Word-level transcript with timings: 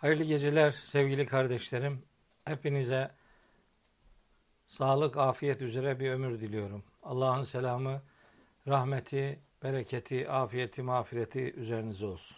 Hayırlı 0.00 0.24
geceler 0.24 0.70
sevgili 0.82 1.26
kardeşlerim. 1.26 2.02
Hepinize 2.44 3.10
sağlık, 4.66 5.16
afiyet 5.16 5.62
üzere 5.62 6.00
bir 6.00 6.10
ömür 6.10 6.40
diliyorum. 6.40 6.84
Allah'ın 7.02 7.42
selamı, 7.42 8.02
rahmeti, 8.68 9.40
bereketi, 9.62 10.30
afiyeti, 10.30 10.82
mağfireti 10.82 11.52
üzerinize 11.52 12.06
olsun. 12.06 12.36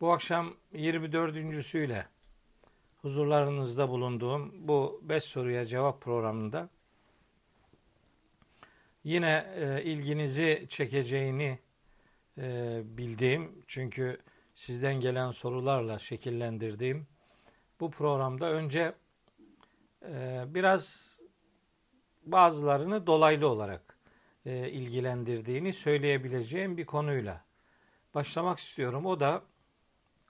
Bu 0.00 0.12
akşam 0.12 0.54
24.süyle 0.74 2.06
huzurlarınızda 3.02 3.88
bulunduğum 3.88 4.68
bu 4.68 5.00
5 5.02 5.24
soruya 5.24 5.66
cevap 5.66 6.00
programında 6.00 6.68
yine 9.04 9.46
e, 9.56 9.82
ilginizi 9.82 10.66
çekeceğini 10.68 11.58
e, 12.38 12.82
bildiğim 12.84 13.62
çünkü 13.66 14.20
sizden 14.56 15.00
gelen 15.00 15.30
sorularla 15.30 15.98
şekillendirdiğim 15.98 17.06
bu 17.80 17.90
programda 17.90 18.50
önce 18.50 18.94
e, 20.02 20.44
biraz 20.46 21.16
bazılarını 22.22 23.06
dolaylı 23.06 23.48
olarak 23.48 23.98
e, 24.46 24.70
ilgilendirdiğini 24.70 25.72
söyleyebileceğim 25.72 26.76
bir 26.76 26.86
konuyla 26.86 27.44
başlamak 28.14 28.58
istiyorum. 28.58 29.06
O 29.06 29.20
da 29.20 29.42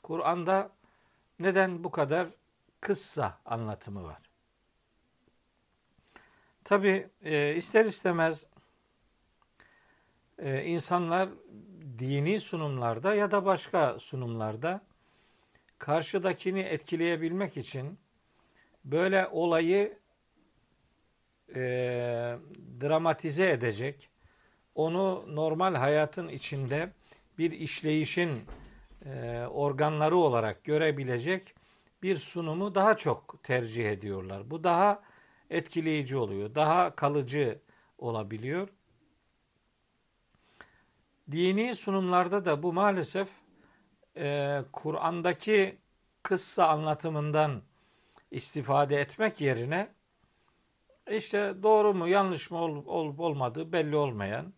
Kur'an'da 0.03 0.71
neden 1.39 1.85
bu 1.85 1.91
kadar 1.91 2.29
kıssa 2.81 3.41
anlatımı 3.45 4.05
var? 4.05 4.31
Tabi 6.65 7.09
e, 7.23 7.55
ister 7.55 7.85
istemez 7.85 8.47
e, 10.39 10.65
insanlar 10.65 11.29
dini 11.99 12.41
sunumlarda 12.41 13.15
ya 13.15 13.31
da 13.31 13.45
başka 13.45 13.99
sunumlarda 13.99 14.81
karşıdakini 15.79 16.61
etkileyebilmek 16.61 17.57
için 17.57 17.99
böyle 18.85 19.27
olayı 19.27 19.99
e, 21.55 21.61
dramatize 22.81 23.51
edecek, 23.51 24.11
onu 24.75 25.25
normal 25.37 25.75
hayatın 25.75 26.29
içinde 26.29 26.93
bir 27.39 27.53
işleyişin 27.53 28.41
e, 29.05 29.45
organları 29.51 30.17
olarak 30.17 30.65
görebilecek 30.65 31.55
bir 32.03 32.17
sunumu 32.17 32.75
daha 32.75 32.97
çok 32.97 33.43
tercih 33.43 33.91
ediyorlar. 33.91 34.51
Bu 34.51 34.65
daha 34.65 35.03
etkileyici 35.51 36.17
oluyor, 36.17 36.55
daha 36.55 36.97
kalıcı 36.97 37.59
olabiliyor. 37.99 38.69
Dini 41.31 41.75
sunumlarda 41.75 42.45
da 42.45 42.63
bu 42.63 42.73
maalesef 42.73 43.29
e, 44.17 44.59
Kur'an'daki 44.73 45.79
kıssa 46.23 46.69
anlatımından 46.69 47.63
istifade 48.31 48.97
etmek 48.97 49.41
yerine 49.41 49.95
işte 51.11 51.55
doğru 51.63 51.95
mu 51.95 52.09
yanlış 52.09 52.51
mı 52.51 52.59
olup, 52.59 52.89
olup 52.89 53.21
olmadığı 53.21 53.73
belli 53.73 53.97
olmayan, 53.97 54.55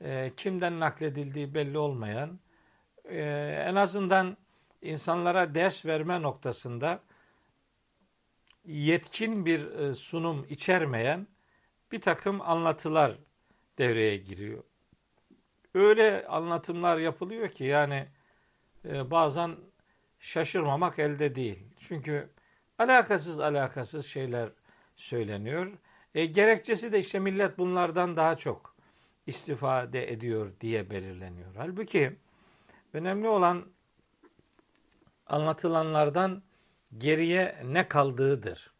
e, 0.00 0.32
kimden 0.36 0.80
nakledildiği 0.80 1.54
belli 1.54 1.78
olmayan, 1.78 2.40
e, 3.04 3.20
en 3.68 3.74
azından 3.74 4.36
insanlara 4.82 5.54
ders 5.54 5.86
verme 5.86 6.22
noktasında 6.22 7.00
yetkin 8.64 9.46
bir 9.46 9.70
e, 9.70 9.94
sunum 9.94 10.46
içermeyen 10.48 11.26
bir 11.92 12.00
takım 12.00 12.40
anlatılar 12.40 13.18
devreye 13.78 14.16
giriyor 14.16 14.69
öyle 15.74 16.26
anlatımlar 16.26 16.98
yapılıyor 16.98 17.48
ki 17.48 17.64
yani 17.64 18.08
e, 18.84 19.10
bazen 19.10 19.56
şaşırmamak 20.18 20.98
elde 20.98 21.34
değil. 21.34 21.58
Çünkü 21.80 22.28
alakasız 22.78 23.40
alakasız 23.40 24.06
şeyler 24.06 24.48
söyleniyor. 24.96 25.72
E, 26.14 26.26
gerekçesi 26.26 26.92
de 26.92 26.98
işte 26.98 27.18
millet 27.18 27.58
bunlardan 27.58 28.16
daha 28.16 28.36
çok 28.36 28.76
istifade 29.26 30.12
ediyor 30.12 30.52
diye 30.60 30.90
belirleniyor. 30.90 31.54
Halbuki 31.56 32.16
önemli 32.92 33.28
olan 33.28 33.64
anlatılanlardan 35.26 36.42
geriye 36.98 37.56
ne 37.64 37.88
kaldığıdır. 37.88 38.72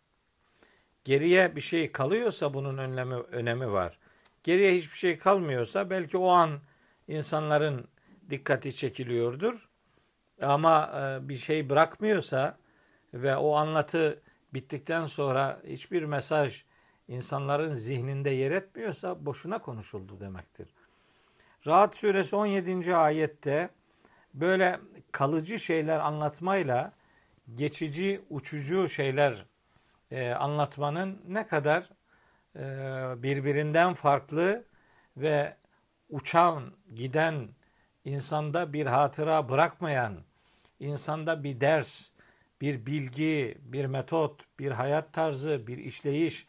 Geriye 1.04 1.56
bir 1.56 1.60
şey 1.60 1.92
kalıyorsa 1.92 2.54
bunun 2.54 2.78
önlemi, 2.78 3.14
önemi 3.14 3.72
var. 3.72 3.98
Geriye 4.42 4.74
hiçbir 4.74 4.96
şey 4.96 5.18
kalmıyorsa 5.18 5.90
belki 5.90 6.16
o 6.16 6.28
an 6.28 6.60
insanların 7.10 7.88
dikkati 8.30 8.74
çekiliyordur. 8.74 9.68
Ama 10.42 10.92
e, 10.94 11.28
bir 11.28 11.36
şey 11.36 11.70
bırakmıyorsa 11.70 12.58
ve 13.14 13.36
o 13.36 13.54
anlatı 13.54 14.22
bittikten 14.54 15.06
sonra 15.06 15.60
hiçbir 15.66 16.02
mesaj 16.02 16.64
insanların 17.08 17.74
zihninde 17.74 18.30
yer 18.30 18.50
etmiyorsa 18.50 19.26
boşuna 19.26 19.58
konuşuldu 19.58 20.20
demektir. 20.20 20.68
Rahat 21.66 21.96
suresi 21.96 22.36
17. 22.36 22.96
ayette 22.96 23.70
böyle 24.34 24.80
kalıcı 25.12 25.58
şeyler 25.58 25.98
anlatmayla 25.98 26.92
geçici, 27.54 28.20
uçucu 28.30 28.88
şeyler 28.88 29.44
e, 30.10 30.30
anlatmanın 30.30 31.22
ne 31.28 31.46
kadar 31.46 31.90
e, 32.56 32.62
birbirinden 33.22 33.94
farklı 33.94 34.64
ve 35.16 35.56
uçan, 36.10 36.72
giden, 36.94 37.48
insanda 38.04 38.72
bir 38.72 38.86
hatıra 38.86 39.48
bırakmayan, 39.48 40.16
insanda 40.80 41.44
bir 41.44 41.60
ders, 41.60 42.10
bir 42.60 42.86
bilgi, 42.86 43.58
bir 43.60 43.84
metot, 43.84 44.44
bir 44.58 44.70
hayat 44.70 45.12
tarzı, 45.12 45.66
bir 45.66 45.78
işleyiş, 45.78 46.46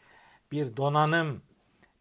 bir 0.52 0.76
donanım, 0.76 1.42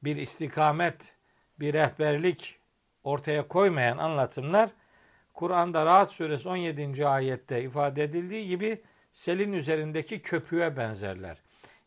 bir 0.03 0.15
istikamet, 0.15 1.13
bir 1.59 1.73
rehberlik 1.73 2.59
ortaya 3.03 3.47
koymayan 3.47 3.97
anlatımlar 3.97 4.69
Kur'an'da 5.33 5.85
Rahat 5.85 6.11
Suresi 6.11 6.49
17. 6.49 7.07
ayette 7.07 7.63
ifade 7.63 8.03
edildiği 8.03 8.47
gibi 8.47 8.81
selin 9.11 9.53
üzerindeki 9.53 10.21
köpüğe 10.21 10.77
benzerler. 10.77 11.37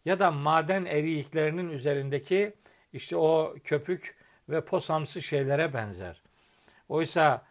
Ya 0.05 0.19
da 0.19 0.31
maden 0.31 0.85
eriyiklerinin 0.85 1.71
üzerindeki 1.71 2.53
işte 2.93 3.17
o 3.17 3.55
köpük 3.65 4.17
ve 4.49 4.65
posamsı 4.65 5.23
şeylere 5.23 5.75
benzer. 5.75 6.23
Oysa 6.89 7.47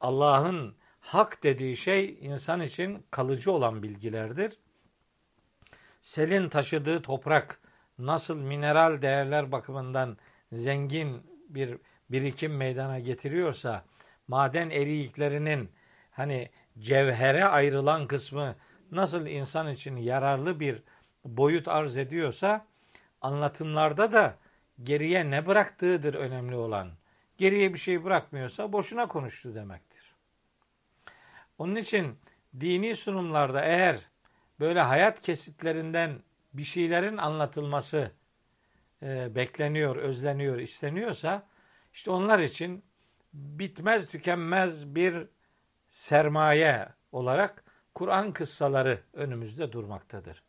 Allah'ın 0.00 0.76
hak 1.00 1.42
dediği 1.42 1.76
şey 1.76 2.18
insan 2.20 2.60
için 2.60 3.06
kalıcı 3.10 3.52
olan 3.52 3.82
bilgilerdir. 3.82 4.58
Selin 6.00 6.48
taşıdığı 6.48 7.02
toprak 7.02 7.60
nasıl 7.98 8.36
mineral 8.36 9.02
değerler 9.02 9.52
bakımından 9.52 10.16
zengin 10.52 11.22
bir 11.48 11.78
birikim 12.10 12.56
meydana 12.56 12.98
getiriyorsa 12.98 13.84
maden 14.28 14.70
eriyiklerinin 14.70 15.70
hani 16.10 16.50
cevhere 16.78 17.44
ayrılan 17.44 18.06
kısmı 18.06 18.56
nasıl 18.90 19.26
insan 19.26 19.72
için 19.72 19.96
yararlı 19.96 20.60
bir 20.60 20.82
boyut 21.24 21.68
arz 21.68 21.96
ediyorsa 21.96 22.66
anlatımlarda 23.20 24.12
da 24.12 24.36
geriye 24.82 25.30
ne 25.30 25.46
bıraktığıdır 25.46 26.14
önemli 26.14 26.54
olan. 26.54 26.90
Geriye 27.38 27.74
bir 27.74 27.78
şey 27.78 28.04
bırakmıyorsa 28.04 28.72
boşuna 28.72 29.08
konuştu 29.08 29.54
demektir. 29.54 30.14
Onun 31.58 31.76
için 31.76 32.18
dini 32.60 32.96
sunumlarda 32.96 33.64
eğer 33.64 33.96
böyle 34.60 34.80
hayat 34.80 35.20
kesitlerinden 35.20 36.22
bir 36.52 36.64
şeylerin 36.64 37.16
anlatılması 37.16 38.10
e, 39.02 39.34
bekleniyor, 39.34 39.96
özleniyor, 39.96 40.58
isteniyorsa 40.58 41.46
işte 41.92 42.10
onlar 42.10 42.38
için 42.38 42.84
bitmez 43.32 44.08
tükenmez 44.08 44.94
bir 44.94 45.26
sermaye 45.88 46.88
olarak 47.12 47.64
Kur'an 47.94 48.32
kıssaları 48.32 49.00
önümüzde 49.12 49.72
durmaktadır. 49.72 50.42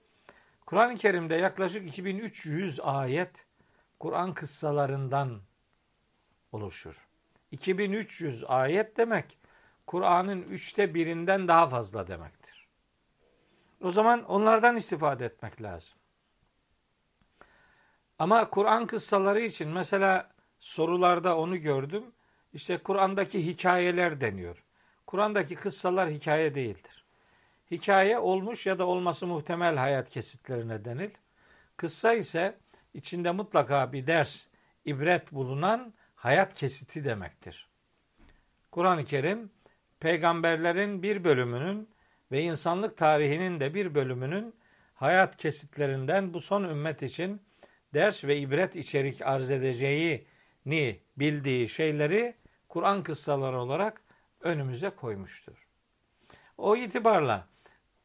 Kur'an-ı 0.66 0.96
Kerim'de 0.96 1.36
yaklaşık 1.36 1.88
2300 1.88 2.80
ayet 2.80 3.46
Kur'an 4.00 4.34
kıssalarından 4.34 5.42
oluşur. 6.52 7.08
2300 7.52 8.44
ayet 8.48 8.98
demek 8.98 9.38
Kur'an'ın 9.88 10.42
üçte 10.42 10.94
birinden 10.94 11.48
daha 11.48 11.68
fazla 11.68 12.08
demektir. 12.08 12.68
O 13.82 13.92
zaman 13.92 14.24
onlardan 14.24 14.76
istifade 14.76 15.26
etmek 15.26 15.62
lazım. 15.62 15.98
Ama 18.20 18.50
Kur'an 18.50 18.88
kıssaları 18.88 19.42
için 19.42 19.70
mesela 19.70 20.30
sorularda 20.60 21.38
onu 21.38 21.58
gördüm. 21.58 22.04
İşte 22.54 22.78
Kur'an'daki 22.78 23.46
hikayeler 23.46 24.22
deniyor. 24.22 24.64
Kur'an'daki 25.08 25.56
kıssalar 25.56 26.10
hikaye 26.10 26.56
değildir. 26.56 27.06
Hikaye 27.72 28.20
olmuş 28.20 28.66
ya 28.66 28.80
da 28.80 28.86
olması 28.86 29.28
muhtemel 29.28 29.76
hayat 29.76 30.10
kesitlerine 30.10 30.86
denil. 30.86 31.10
Kıssa 31.78 32.14
ise 32.14 32.58
içinde 32.94 33.32
mutlaka 33.32 33.94
bir 33.94 34.08
ders, 34.08 34.48
ibret 34.86 35.32
bulunan 35.32 35.94
hayat 36.16 36.54
kesiti 36.54 37.06
demektir. 37.06 37.70
Kur'an-ı 38.72 39.06
Kerim 39.06 39.52
peygamberlerin 40.00 41.04
bir 41.04 41.24
bölümünün 41.24 41.90
ve 42.32 42.42
insanlık 42.42 42.98
tarihinin 42.98 43.60
de 43.60 43.74
bir 43.74 43.96
bölümünün 43.96 44.56
hayat 44.94 45.38
kesitlerinden 45.38 46.34
bu 46.34 46.42
son 46.42 46.64
ümmet 46.64 47.02
için 47.04 47.42
ders 47.94 48.24
ve 48.24 48.38
ibret 48.38 48.76
içerik 48.76 49.22
arz 49.22 49.52
edeceğini 49.52 51.02
bildiği 51.18 51.70
şeyleri 51.70 52.36
Kur'an 52.70 53.04
kıssaları 53.04 53.60
olarak 53.60 54.02
önümüze 54.42 54.90
koymuştur. 54.90 55.68
O 56.58 56.76
itibarla 56.76 57.48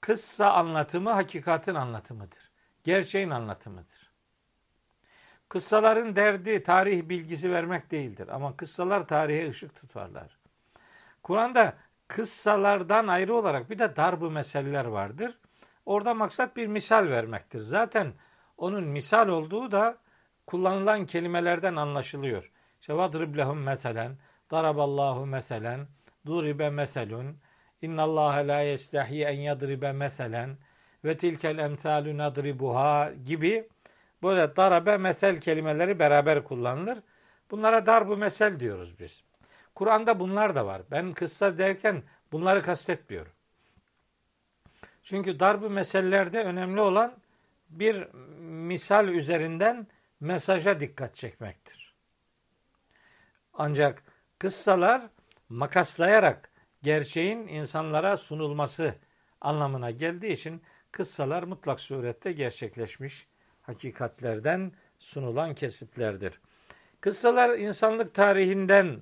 kıssa 0.00 0.52
anlatımı 0.52 1.10
hakikatin 1.10 1.74
anlatımıdır. 1.74 2.50
Gerçeğin 2.84 3.30
anlatımıdır. 3.30 4.01
Kıssaların 5.52 6.16
derdi 6.16 6.62
tarih 6.62 7.08
bilgisi 7.08 7.50
vermek 7.50 7.90
değildir 7.90 8.28
ama 8.28 8.56
kıssalar 8.56 9.08
tarihe 9.08 9.50
ışık 9.50 9.74
tutarlar. 9.74 10.38
Kur'an'da 11.22 11.74
kıssalardan 12.08 13.06
ayrı 13.06 13.34
olarak 13.34 13.70
bir 13.70 13.78
de 13.78 13.96
darbu 13.96 14.30
meseleler 14.30 14.84
vardır. 14.84 15.38
Orada 15.86 16.14
maksat 16.14 16.56
bir 16.56 16.66
misal 16.66 17.08
vermektir. 17.08 17.60
Zaten 17.60 18.12
onun 18.56 18.84
misal 18.84 19.28
olduğu 19.28 19.72
da 19.72 19.98
kullanılan 20.46 21.06
kelimelerden 21.06 21.76
anlaşılıyor. 21.76 22.50
İşte 22.80 22.96
vadrib 22.96 23.36
lehum 23.36 23.62
meselen, 23.62 24.18
daraballahu 24.50 25.26
meselen, 25.26 25.86
duribe 26.26 26.70
meselun, 26.70 27.36
innallaha 27.82 28.38
la 28.38 28.60
yestahi 28.60 29.24
en 29.24 29.40
yadribe 29.40 29.92
meselen 29.92 30.58
ve 31.04 31.16
tilkel 31.16 31.58
emsalü 31.58 32.18
nadribuha 32.18 33.12
gibi 33.26 33.68
böyle 34.22 34.56
darabe 34.56 34.96
mesel 34.96 35.40
kelimeleri 35.40 35.98
beraber 35.98 36.44
kullanılır. 36.44 36.98
Bunlara 37.50 37.86
darbu 37.86 38.16
mesel 38.16 38.60
diyoruz 38.60 38.98
biz. 39.00 39.24
Kur'an'da 39.74 40.20
bunlar 40.20 40.54
da 40.54 40.66
var. 40.66 40.82
Ben 40.90 41.12
kıssa 41.12 41.58
derken 41.58 42.02
bunları 42.32 42.62
kastetmiyorum. 42.62 43.32
Çünkü 45.02 45.40
darbu 45.40 45.70
meselelerde 45.70 46.44
önemli 46.44 46.80
olan 46.80 47.14
bir 47.70 48.12
misal 48.40 49.08
üzerinden 49.08 49.86
mesaja 50.20 50.80
dikkat 50.80 51.16
çekmektir. 51.16 51.94
Ancak 53.54 54.02
kıssalar 54.38 55.02
makaslayarak 55.48 56.50
gerçeğin 56.82 57.48
insanlara 57.48 58.16
sunulması 58.16 58.94
anlamına 59.40 59.90
geldiği 59.90 60.32
için 60.32 60.62
kıssalar 60.92 61.42
mutlak 61.42 61.80
surette 61.80 62.32
gerçekleşmiş 62.32 63.26
hakikatlerden 63.62 64.72
sunulan 64.98 65.54
kesitlerdir. 65.54 66.40
Kıssalar 67.00 67.58
insanlık 67.58 68.14
tarihinden 68.14 69.00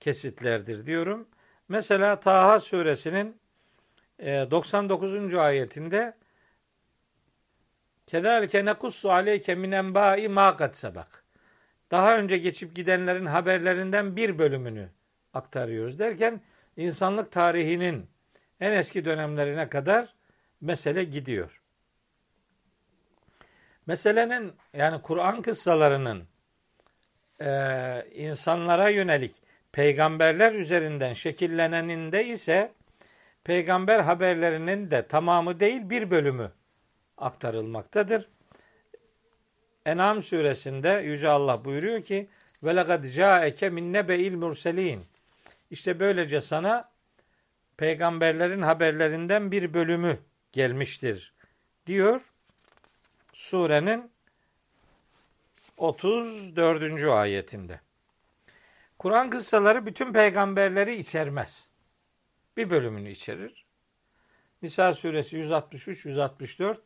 kesitlerdir 0.00 0.86
diyorum. 0.86 1.28
Mesela 1.68 2.20
Taha 2.20 2.60
suresinin 2.60 3.36
99. 4.20 5.34
E, 5.34 5.38
ayetinde 5.38 6.14
Kedalike 8.06 8.64
nekussu 8.64 9.12
aleyke 9.12 9.54
min 9.54 9.72
enbai 9.72 10.28
ma 10.28 10.56
kad. 10.56 10.74
Daha 11.90 12.18
önce 12.18 12.38
geçip 12.38 12.74
gidenlerin 12.74 13.26
haberlerinden 13.26 14.16
bir 14.16 14.38
bölümünü 14.38 14.88
aktarıyoruz 15.34 15.98
derken 15.98 16.40
insanlık 16.76 17.32
tarihinin 17.32 18.06
en 18.60 18.72
eski 18.72 19.04
dönemlerine 19.04 19.68
kadar 19.68 20.14
mesele 20.60 21.04
gidiyor. 21.04 21.62
Meselenin 23.86 24.52
yani 24.74 25.02
Kur'an 25.02 25.42
kıssalarının 25.42 26.24
e, 27.40 27.50
insanlara 28.14 28.88
yönelik 28.88 29.34
peygamberler 29.72 30.52
üzerinden 30.52 31.12
şekilleneninde 31.12 32.24
ise 32.24 32.72
peygamber 33.44 34.00
haberlerinin 34.00 34.90
de 34.90 35.06
tamamı 35.06 35.60
değil 35.60 35.90
bir 35.90 36.10
bölümü 36.10 36.52
aktarılmaktadır. 37.18 38.28
En'am 39.86 40.22
suresinde 40.22 40.88
Yüce 40.88 41.28
Allah 41.28 41.64
buyuruyor 41.64 42.02
ki 42.02 42.28
ve 42.62 42.76
lekad 42.76 43.04
ca'eke 43.04 43.68
min 43.68 43.92
nebe'il 43.92 44.34
murselin. 44.34 45.06
İşte 45.70 46.00
böylece 46.00 46.40
sana 46.40 46.88
peygamberlerin 47.76 48.62
haberlerinden 48.62 49.52
bir 49.52 49.74
bölümü 49.74 50.18
gelmiştir 50.52 51.34
diyor. 51.86 52.22
Surenin 53.36 54.10
34. 55.76 57.04
ayetinde. 57.04 57.80
Kur'an 58.98 59.30
kıssaları 59.30 59.86
bütün 59.86 60.12
peygamberleri 60.12 60.94
içermez. 60.94 61.68
Bir 62.56 62.70
bölümünü 62.70 63.10
içerir. 63.10 63.66
Nisa 64.62 64.94
suresi 64.94 65.36
163 65.36 66.06
164 66.06 66.80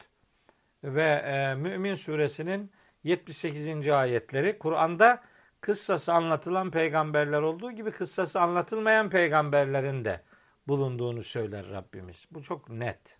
ve 0.84 1.02
e, 1.02 1.54
Mümin 1.54 1.94
suresinin 1.94 2.70
78. 3.04 3.88
ayetleri 3.88 4.58
Kur'an'da 4.58 5.22
kıssası 5.60 6.12
anlatılan 6.12 6.70
peygamberler 6.70 7.42
olduğu 7.42 7.72
gibi 7.72 7.90
kıssası 7.90 8.40
anlatılmayan 8.40 9.10
peygamberlerin 9.10 10.04
de 10.04 10.20
bulunduğunu 10.68 11.22
söyler 11.22 11.70
Rabbimiz. 11.70 12.26
Bu 12.30 12.42
çok 12.42 12.68
net. 12.68 13.18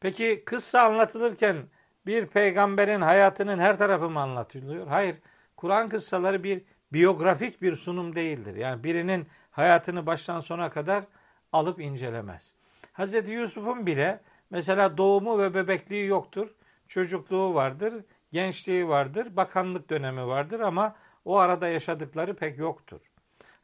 Peki 0.00 0.42
kıssa 0.46 0.82
anlatılırken 0.82 1.68
bir 2.08 2.26
peygamberin 2.26 3.00
hayatının 3.00 3.58
her 3.58 3.78
tarafı 3.78 4.10
mı 4.10 4.20
anlatılıyor? 4.20 4.86
Hayır. 4.86 5.16
Kur'an 5.56 5.88
kıssaları 5.88 6.44
bir 6.44 6.62
biyografik 6.92 7.62
bir 7.62 7.72
sunum 7.72 8.14
değildir. 8.14 8.56
Yani 8.56 8.84
birinin 8.84 9.28
hayatını 9.50 10.06
baştan 10.06 10.40
sona 10.40 10.70
kadar 10.70 11.04
alıp 11.52 11.80
incelemez. 11.80 12.52
Hz. 12.94 13.28
Yusuf'un 13.28 13.86
bile 13.86 14.20
mesela 14.50 14.98
doğumu 14.98 15.38
ve 15.38 15.54
bebekliği 15.54 16.06
yoktur. 16.06 16.48
Çocukluğu 16.88 17.54
vardır, 17.54 18.04
gençliği 18.32 18.88
vardır, 18.88 19.36
bakanlık 19.36 19.90
dönemi 19.90 20.26
vardır 20.26 20.60
ama 20.60 20.96
o 21.24 21.38
arada 21.38 21.68
yaşadıkları 21.68 22.36
pek 22.36 22.58
yoktur. 22.58 23.00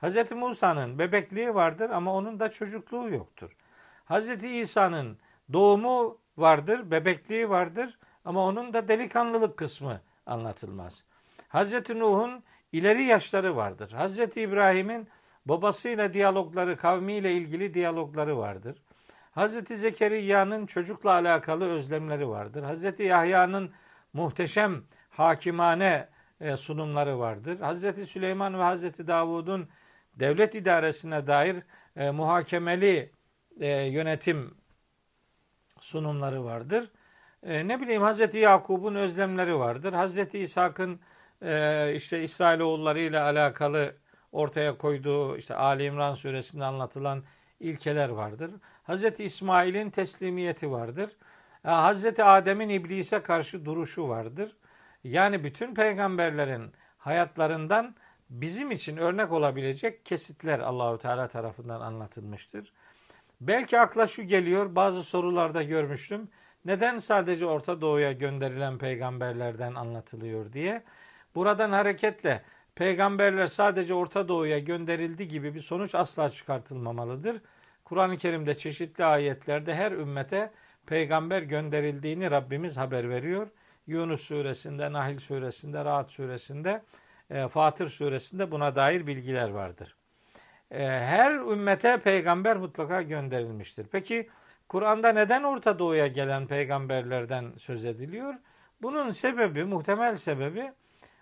Hz. 0.02 0.32
Musa'nın 0.32 0.99
bebekliği 0.99 1.55
vardır 1.55 1.91
ama 1.91 2.14
onun 2.14 2.41
da 2.41 2.50
çocukluğu 2.50 3.08
yoktur. 3.11 3.56
Hz. 4.11 4.44
İsa'nın 4.44 5.19
doğumu 5.52 6.19
vardır, 6.37 6.91
bebekliği 6.91 7.50
vardır 7.50 7.99
ama 8.24 8.44
onun 8.44 8.72
da 8.72 8.88
delikanlılık 8.88 9.56
kısmı 9.56 10.00
anlatılmaz. 10.26 11.04
Hz. 11.48 11.90
Nuh'un 11.90 12.44
ileri 12.72 13.04
yaşları 13.04 13.56
vardır. 13.56 13.92
Hz. 13.98 14.18
İbrahim'in 14.18 15.08
babasıyla 15.46 16.14
diyalogları, 16.14 16.76
kavmiyle 16.76 17.32
ilgili 17.32 17.74
diyalogları 17.74 18.38
vardır. 18.38 18.76
Hz. 19.36 19.68
Zekeriya'nın 19.68 20.66
çocukla 20.66 21.10
alakalı 21.10 21.64
özlemleri 21.64 22.28
vardır. 22.28 22.64
Hz. 22.64 23.00
Yahya'nın 23.00 23.70
muhteşem 24.12 24.82
hakimane 25.10 26.08
e, 26.40 26.56
sunumları 26.56 27.19
vardır. 27.19 27.58
Hz. 27.60 28.08
Süleyman 28.08 28.58
ve 28.58 28.76
Hz. 28.76 29.06
Davud'un 29.06 29.69
devlet 30.14 30.54
idaresine 30.54 31.26
dair 31.26 31.56
e, 31.96 32.10
muhakemeli 32.10 33.12
e, 33.60 33.69
yönetim 33.69 34.54
sunumları 35.81 36.44
vardır. 36.44 36.90
E, 37.44 37.69
ne 37.69 37.81
bileyim 37.81 38.03
Hz. 38.03 38.34
Yakub'un 38.34 38.94
özlemleri 38.94 39.58
vardır. 39.58 39.93
Hz. 39.93 40.34
İshak'ın 40.34 41.01
e, 41.43 41.93
işte 41.94 42.22
İsrailoğulları 42.22 43.01
ile 43.01 43.20
alakalı 43.20 43.96
ortaya 44.32 44.79
koyduğu 44.79 45.36
işte 45.36 45.55
Ali 45.55 45.84
İmran 45.84 46.15
suresinde 46.15 46.65
anlatılan 46.65 47.24
ilkeler 47.60 48.08
vardır. 48.08 48.51
Hz. 48.89 49.20
İsmail'in 49.20 49.91
teslimiyeti 49.91 50.70
vardır. 50.70 51.10
E, 51.65 51.69
Hz. 51.69 52.20
Adem'in 52.20 52.69
iblise 52.69 53.22
karşı 53.22 53.65
duruşu 53.65 54.08
vardır. 54.08 54.56
Yani 55.05 55.44
bütün 55.44 55.74
peygamberlerin 55.74 56.72
hayatlarından 56.98 57.94
bizim 58.31 58.70
için 58.70 58.96
örnek 58.96 59.32
olabilecek 59.32 60.06
kesitler 60.06 60.60
Allahu 60.60 60.98
Teala 60.98 61.29
tarafından 61.29 61.81
anlatılmıştır. 61.81 62.72
Belki 63.41 63.81
akla 63.81 64.06
şu 64.06 64.22
geliyor, 64.22 64.74
bazı 64.74 65.05
sorularda 65.05 65.63
görmüştüm. 65.63 66.29
Neden 66.64 66.98
sadece 66.98 67.46
Orta 67.46 67.80
Doğu'ya 67.80 68.12
gönderilen 68.12 68.78
peygamberlerden 68.78 69.74
anlatılıyor 69.74 70.52
diye. 70.52 70.82
Buradan 71.34 71.72
hareketle 71.72 72.42
peygamberler 72.74 73.46
sadece 73.46 73.94
Orta 73.94 74.28
Doğu'ya 74.28 74.58
gönderildi 74.58 75.28
gibi 75.28 75.54
bir 75.54 75.60
sonuç 75.60 75.94
asla 75.94 76.30
çıkartılmamalıdır. 76.30 77.36
Kur'an-ı 77.84 78.16
Kerim'de 78.16 78.56
çeşitli 78.56 79.04
ayetlerde 79.04 79.74
her 79.74 79.92
ümmete 79.92 80.50
peygamber 80.86 81.42
gönderildiğini 81.42 82.30
Rabbimiz 82.30 82.76
haber 82.76 83.10
veriyor. 83.10 83.48
Yunus 83.86 84.20
suresinde, 84.20 84.92
Nahil 84.92 85.18
suresinde, 85.18 85.84
Rahat 85.84 86.10
suresinde, 86.10 86.82
e, 87.30 87.48
Fatır 87.48 87.88
suresinde 87.88 88.50
buna 88.50 88.76
dair 88.76 89.06
bilgiler 89.06 89.48
vardır. 89.48 89.96
E, 90.70 90.84
her 90.86 91.32
ümmete 91.34 91.98
peygamber 91.98 92.56
mutlaka 92.56 93.02
gönderilmiştir. 93.02 93.86
Peki 93.92 94.28
Kur'an'da 94.74 95.12
neden 95.12 95.43
Orta 95.43 95.78
Doğu'ya 95.78 96.06
gelen 96.06 96.46
peygamberlerden 96.46 97.52
söz 97.58 97.84
ediliyor? 97.84 98.34
Bunun 98.82 99.10
sebebi, 99.10 99.64
muhtemel 99.64 100.16
sebebi 100.16 100.72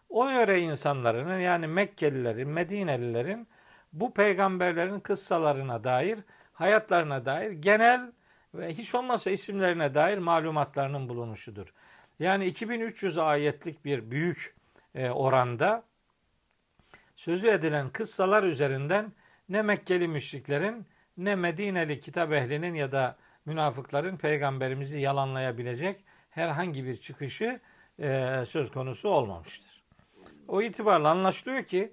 o 0.08 0.28
yöre 0.28 0.60
insanların 0.60 1.38
yani 1.38 1.66
Mekkelilerin, 1.66 2.48
Medinelilerin 2.48 3.48
bu 3.92 4.14
peygamberlerin 4.14 5.00
kıssalarına 5.00 5.84
dair, 5.84 6.18
hayatlarına 6.52 7.24
dair 7.24 7.50
genel 7.50 8.12
ve 8.54 8.74
hiç 8.74 8.94
olmazsa 8.94 9.30
isimlerine 9.30 9.94
dair 9.94 10.18
malumatlarının 10.18 11.08
bulunuşudur. 11.08 11.72
Yani 12.18 12.46
2300 12.46 13.18
ayetlik 13.18 13.84
bir 13.84 14.10
büyük 14.10 14.56
e, 14.94 15.10
oranda 15.10 15.82
sözü 17.16 17.48
edilen 17.48 17.90
kıssalar 17.90 18.42
üzerinden 18.42 19.12
ne 19.48 19.62
Mekkeli 19.62 20.08
müşriklerin 20.08 20.86
ne 21.16 21.34
Medineli 21.34 22.00
kitap 22.00 22.32
ehlinin 22.32 22.74
ya 22.74 22.92
da 22.92 23.16
münafıkların 23.46 24.16
peygamberimizi 24.16 25.00
yalanlayabilecek 25.00 26.04
herhangi 26.30 26.84
bir 26.84 26.96
çıkışı 26.96 27.60
e, 27.98 28.42
söz 28.46 28.70
konusu 28.70 29.08
olmamıştır. 29.08 29.82
O 30.48 30.62
itibarla 30.62 31.08
anlaşılıyor 31.08 31.64
ki 31.64 31.92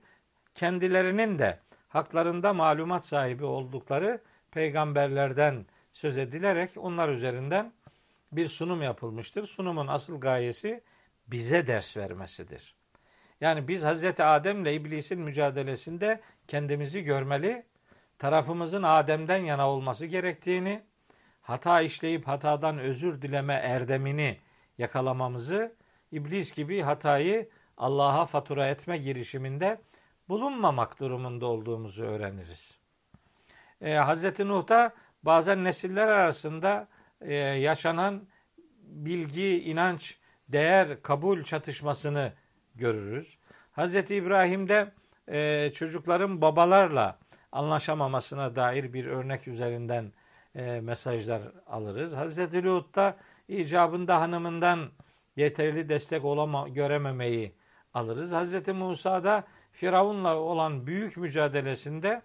kendilerinin 0.56 1.40
de 1.40 1.60
haklarında 1.90 2.54
malumat 2.54 3.06
sahibi 3.06 3.46
oldukları 3.46 4.22
peygamberlerden 4.52 5.66
söz 5.94 6.18
edilerek 6.18 6.70
onlar 6.78 7.10
üzerinden 7.10 7.74
bir 8.32 8.48
sunum 8.48 8.82
yapılmıştır. 8.82 9.48
Sunumun 9.48 9.88
asıl 9.88 10.20
gayesi 10.20 10.84
bize 11.28 11.68
ders 11.68 11.98
vermesidir. 11.98 12.76
Yani 13.42 13.68
biz 13.68 13.84
Hazreti 13.84 14.24
Adem 14.24 14.62
ile 14.62 14.74
iblisin 14.74 15.22
mücadelesinde 15.22 16.22
kendimizi 16.48 17.04
görmeli, 17.04 17.66
tarafımızın 18.18 18.84
Adem'den 18.84 19.38
yana 19.38 19.70
olması 19.70 20.06
gerektiğini, 20.06 20.82
hata 21.50 21.82
işleyip 21.82 22.28
hatadan 22.28 22.78
özür 22.78 23.22
dileme 23.22 23.54
erdemini 23.54 24.38
yakalamamızı, 24.78 25.76
iblis 26.12 26.56
gibi 26.56 26.82
hatayı 26.82 27.50
Allah'a 27.78 28.26
fatura 28.26 28.68
etme 28.68 28.98
girişiminde 28.98 29.82
bulunmamak 30.30 31.00
durumunda 31.00 31.46
olduğumuzu 31.46 32.04
öğreniriz. 32.04 32.80
Ee, 33.82 33.98
Hz. 33.98 34.40
Nuh'ta 34.40 34.94
bazen 35.24 35.64
nesiller 35.64 36.08
arasında 36.08 36.88
e, 37.22 37.34
yaşanan 37.36 38.28
bilgi, 38.84 39.64
inanç, 39.64 40.18
değer, 40.50 41.02
kabul 41.02 41.44
çatışmasını 41.44 42.34
görürüz. 42.76 43.38
Hz. 43.78 43.96
İbrahim'de 43.96 44.92
e, 45.28 45.72
çocukların 45.72 46.42
babalarla 46.42 47.20
anlaşamamasına 47.52 48.56
dair 48.56 48.94
bir 48.94 49.06
örnek 49.06 49.48
üzerinden 49.48 50.12
e, 50.56 50.82
mesajlar 50.82 51.42
alırız. 51.68 52.16
Hz. 52.16 52.54
Lut'ta 52.54 53.18
icabında 53.48 54.22
hanımından 54.22 54.90
yeterli 55.36 55.90
destek 55.90 56.26
olama, 56.26 56.70
görememeyi 56.70 57.56
alırız. 57.94 58.32
Hz. 58.32 58.68
Musa'da 58.68 59.44
Firavun'la 59.72 60.38
olan 60.38 60.88
büyük 60.88 61.18
mücadelesinde 61.18 62.22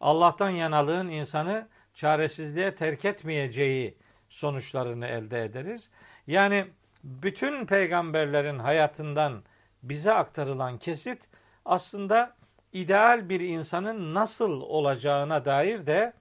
Allah'tan 0.00 0.50
yanalığın 0.50 1.08
insanı 1.08 1.68
çaresizliğe 1.94 2.74
terk 2.74 3.04
etmeyeceği 3.04 3.98
sonuçlarını 4.28 5.06
elde 5.06 5.44
ederiz. 5.44 5.90
Yani 6.26 6.66
bütün 7.04 7.66
peygamberlerin 7.66 8.58
hayatından 8.58 9.42
bize 9.82 10.12
aktarılan 10.12 10.78
kesit 10.78 11.28
aslında 11.64 12.36
ideal 12.72 13.28
bir 13.28 13.40
insanın 13.40 14.14
nasıl 14.14 14.60
olacağına 14.60 15.44
dair 15.44 15.86
de 15.86 16.12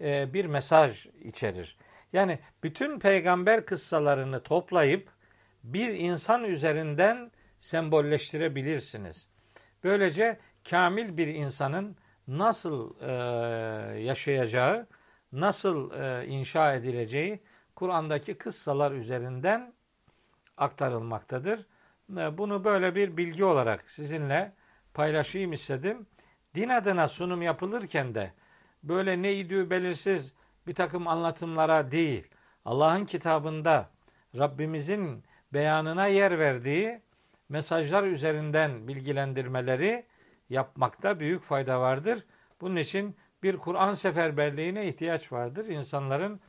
e, 0.00 0.34
bir 0.34 0.44
mesaj 0.44 1.06
içerir. 1.06 1.76
Yani 2.12 2.38
bütün 2.62 2.98
peygamber 2.98 3.66
kıssalarını 3.66 4.42
toplayıp 4.42 5.08
bir 5.64 5.88
insan 5.94 6.44
üzerinden 6.44 7.30
sembolleştirebilirsiniz. 7.58 9.28
Böylece 9.84 10.38
kamil 10.70 11.16
bir 11.16 11.26
insanın 11.26 11.96
nasıl 12.28 13.00
e, 13.00 13.12
yaşayacağı, 14.00 14.86
nasıl 15.32 15.92
e, 15.92 16.26
inşa 16.26 16.74
edileceği 16.74 17.40
Kur'an'daki 17.74 18.34
kıssalar 18.34 18.92
üzerinden 18.92 19.72
aktarılmaktadır. 20.56 21.66
Bunu 22.08 22.64
böyle 22.64 22.94
bir 22.94 23.16
bilgi 23.16 23.44
olarak 23.44 23.90
sizinle 23.90 24.52
paylaşayım 24.94 25.52
istedim. 25.52 26.06
Din 26.54 26.68
adına 26.68 27.08
sunum 27.08 27.42
yapılırken 27.42 28.14
de 28.14 28.32
böyle 28.82 29.22
neydi 29.22 29.70
belirsiz 29.70 30.32
bir 30.66 30.74
takım 30.74 31.08
anlatımlara 31.08 31.90
değil, 31.90 32.28
Allah'ın 32.64 33.04
kitabında 33.04 33.90
Rabbimizin 34.38 35.24
beyanına 35.52 36.06
yer 36.06 36.38
verdiği 36.38 37.00
mesajlar 37.48 38.04
üzerinden 38.04 38.88
bilgilendirmeleri 38.88 40.06
yapmakta 40.50 41.20
büyük 41.20 41.42
fayda 41.42 41.80
vardır. 41.80 42.24
Bunun 42.60 42.76
için 42.76 43.16
bir 43.42 43.56
Kur'an 43.56 43.94
seferberliğine 43.94 44.88
ihtiyaç 44.88 45.32
vardır. 45.32 45.66
İnsanların, 45.66 46.40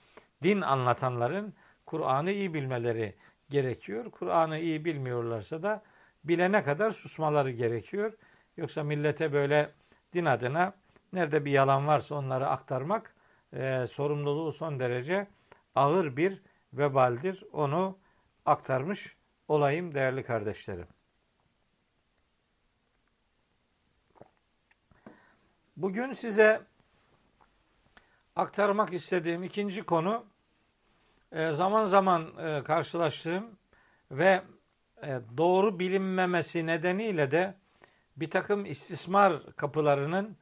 din 0.44 0.62
anlatanların 0.62 1.54
Kur'an'ı 1.86 2.32
iyi 2.32 2.54
bilmeleri 2.54 3.16
gerekiyor. 3.50 4.12
Kur'an'ı 4.12 4.60
iyi 4.60 4.86
bilmiyorlarsa 4.86 5.64
da 5.64 5.84
bilene 6.24 6.64
kadar 6.64 6.92
susmaları 6.92 7.52
gerekiyor. 7.52 8.14
Yoksa 8.58 8.84
millete 8.84 9.34
böyle 9.34 9.70
din 10.14 10.26
adına 10.26 10.74
nerede 11.14 11.46
bir 11.46 11.52
yalan 11.52 11.88
varsa 11.88 12.16
onları 12.16 12.48
aktarmak 12.48 13.16
e, 13.54 13.88
sorumluluğu 13.88 14.52
son 14.52 14.80
derece 14.80 15.28
ağır 15.76 16.18
bir 16.18 16.42
vebaldir. 16.74 17.44
Onu 17.52 17.98
aktarmış 18.46 19.18
olayım 19.48 19.94
değerli 19.94 20.24
kardeşlerim. 20.24 20.88
Bugün 25.78 26.12
size 26.12 26.62
aktarmak 28.36 28.94
istediğim 28.94 29.44
ikinci 29.44 29.84
konu 29.84 30.26
e, 31.32 31.52
zaman 31.52 31.86
zaman 31.86 32.38
e, 32.38 32.64
karşılaştığım 32.64 33.58
ve 34.12 34.42
e, 35.04 35.20
doğru 35.38 35.80
bilinmemesi 35.80 36.66
nedeniyle 36.66 37.32
de 37.32 37.56
bir 38.18 38.30
takım 38.30 38.66
istismar 38.66 39.56
kapılarının 39.56 40.38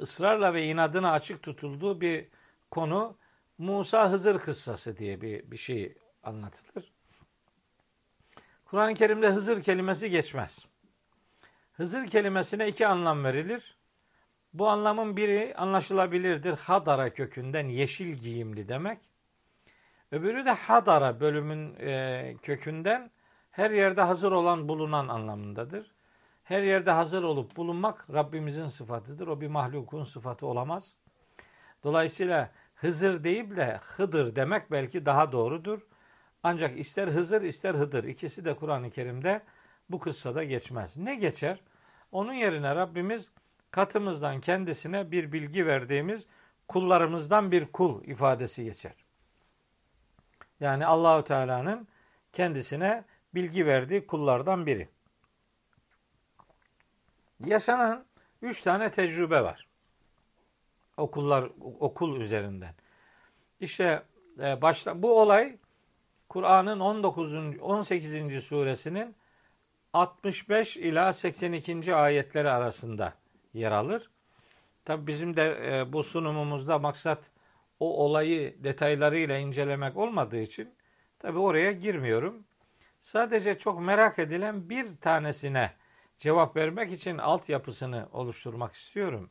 ısrarla 0.00 0.54
ve 0.54 0.64
inadına 0.64 1.12
açık 1.12 1.42
tutulduğu 1.42 2.00
bir 2.00 2.28
konu 2.70 3.16
Musa 3.58 4.10
Hızır 4.10 4.38
kıssası 4.38 4.96
diye 4.96 5.20
bir, 5.20 5.50
bir 5.50 5.56
şey 5.56 5.94
anlatılır. 6.22 6.92
Kur'an-ı 8.64 8.94
Kerim'de 8.94 9.30
Hızır 9.30 9.62
kelimesi 9.62 10.10
geçmez. 10.10 10.66
Hızır 11.72 12.06
kelimesine 12.06 12.68
iki 12.68 12.86
anlam 12.86 13.24
verilir. 13.24 13.76
Bu 14.52 14.68
anlamın 14.68 15.16
biri 15.16 15.54
anlaşılabilirdir. 15.56 16.52
Hadara 16.56 17.10
kökünden 17.10 17.68
yeşil 17.68 18.14
giyimli 18.14 18.68
demek. 18.68 18.98
Öbürü 20.12 20.44
de 20.44 20.50
hadara 20.50 21.20
bölümün 21.20 21.74
e, 21.80 22.36
kökünden 22.42 23.10
her 23.50 23.70
yerde 23.70 24.02
hazır 24.02 24.32
olan 24.32 24.68
bulunan 24.68 25.08
anlamındadır. 25.08 25.95
Her 26.46 26.62
yerde 26.62 26.90
hazır 26.90 27.22
olup 27.22 27.56
bulunmak 27.56 28.06
Rabbimizin 28.12 28.66
sıfatıdır. 28.66 29.26
O 29.26 29.40
bir 29.40 29.46
mahlukun 29.46 30.02
sıfatı 30.02 30.46
olamaz. 30.46 30.94
Dolayısıyla 31.84 32.50
Hızır 32.74 33.24
deyip 33.24 33.56
de 33.56 33.80
Hıdır 33.82 34.36
demek 34.36 34.70
belki 34.70 35.06
daha 35.06 35.32
doğrudur. 35.32 35.86
Ancak 36.42 36.78
ister 36.78 37.08
Hızır 37.08 37.42
ister 37.42 37.74
Hıdır 37.74 38.04
ikisi 38.04 38.44
de 38.44 38.56
Kur'an-ı 38.56 38.90
Kerim'de 38.90 39.42
bu 39.90 40.00
kıssada 40.00 40.44
geçmez. 40.44 40.96
Ne 40.96 41.14
geçer? 41.14 41.60
Onun 42.12 42.32
yerine 42.32 42.76
Rabbimiz 42.76 43.30
katımızdan 43.70 44.40
kendisine 44.40 45.10
bir 45.12 45.32
bilgi 45.32 45.66
verdiğimiz 45.66 46.26
kullarımızdan 46.68 47.52
bir 47.52 47.66
kul 47.72 48.04
ifadesi 48.04 48.64
geçer. 48.64 48.94
Yani 50.60 50.86
Allahu 50.86 51.24
Teala'nın 51.24 51.88
kendisine 52.32 53.04
bilgi 53.34 53.66
verdiği 53.66 54.06
kullardan 54.06 54.66
biri. 54.66 54.95
Yaşanan 57.44 58.04
üç 58.42 58.62
tane 58.62 58.90
tecrübe 58.90 59.42
var. 59.42 59.66
Okullar 60.96 61.50
okul 61.60 62.20
üzerinden. 62.20 62.74
İşte 63.60 64.02
e, 64.40 64.62
başta 64.62 65.02
bu 65.02 65.20
olay 65.20 65.58
Kur'an'ın 66.28 66.80
19. 66.80 67.34
18. 67.60 68.44
suresinin 68.44 69.16
65 69.92 70.76
ila 70.76 71.12
82. 71.12 71.94
ayetleri 71.94 72.50
arasında 72.50 73.14
yer 73.54 73.72
alır. 73.72 74.10
Tabi 74.84 75.06
bizim 75.06 75.36
de 75.36 75.58
e, 75.62 75.92
bu 75.92 76.02
sunumumuzda 76.02 76.78
maksat 76.78 77.30
o 77.80 78.04
olayı 78.04 78.64
detaylarıyla 78.64 79.36
incelemek 79.36 79.96
olmadığı 79.96 80.40
için 80.40 80.74
tabi 81.18 81.38
oraya 81.38 81.72
girmiyorum. 81.72 82.44
Sadece 83.00 83.58
çok 83.58 83.80
merak 83.80 84.18
edilen 84.18 84.70
bir 84.70 84.96
tanesine 84.96 85.72
cevap 86.18 86.56
vermek 86.56 86.92
için 86.92 87.18
altyapısını 87.18 88.08
oluşturmak 88.12 88.74
istiyorum. 88.74 89.30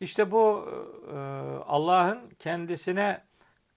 İşte 0.00 0.30
bu 0.30 0.68
e, 1.12 1.16
Allah'ın 1.66 2.30
kendisine 2.38 3.24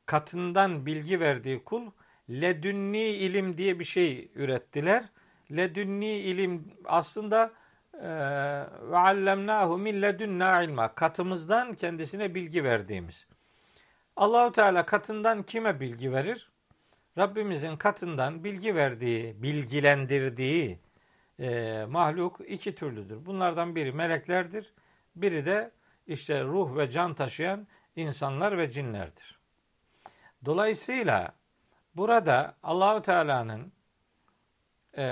katından 0.05 0.85
bilgi 0.85 1.19
verdiği 1.19 1.63
kul 1.63 1.91
ledünni 2.29 3.03
ilim 3.03 3.57
diye 3.57 3.79
bir 3.79 3.83
şey 3.83 4.31
ürettiler. 4.35 5.09
Ledünni 5.51 6.11
ilim 6.11 6.73
aslında 6.85 7.53
ve 8.81 8.97
allemnahu 8.97 9.77
min 9.77 10.01
ledunna 10.01 10.63
ilma. 10.63 10.95
Katımızdan 10.95 11.73
kendisine 11.73 12.35
bilgi 12.35 12.63
verdiğimiz. 12.63 13.27
Allahu 14.15 14.51
Teala 14.51 14.85
katından 14.85 15.43
kime 15.43 15.79
bilgi 15.79 16.13
verir? 16.13 16.49
Rabbimizin 17.17 17.77
katından 17.77 18.43
bilgi 18.43 18.75
verdiği, 18.75 19.43
bilgilendirdiği 19.43 20.79
e, 21.39 21.85
mahluk 21.89 22.39
iki 22.47 22.75
türlüdür. 22.75 23.25
Bunlardan 23.25 23.75
biri 23.75 23.91
meleklerdir. 23.91 24.73
Biri 25.15 25.45
de 25.45 25.71
işte 26.07 26.43
ruh 26.43 26.77
ve 26.77 26.89
can 26.89 27.13
taşıyan 27.13 27.67
insanlar 27.95 28.57
ve 28.57 28.71
cinlerdir. 28.71 29.39
Dolayısıyla 30.45 31.35
burada 31.95 32.57
Allahu 32.63 33.01
Teala'nın 33.01 33.73
e, 34.97 35.03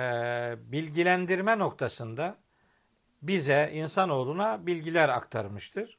bilgilendirme 0.71 1.59
noktasında 1.59 2.37
bize 3.21 3.71
insanoğluna 3.73 4.65
bilgiler 4.65 5.09
aktarmıştır. 5.09 5.97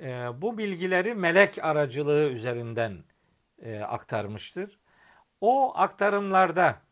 E, 0.00 0.06
bu 0.42 0.58
bilgileri 0.58 1.14
melek 1.14 1.64
aracılığı 1.64 2.30
üzerinden 2.30 3.04
e, 3.62 3.80
aktarmıştır. 3.80 4.78
O 5.40 5.72
aktarımlarda 5.76 6.83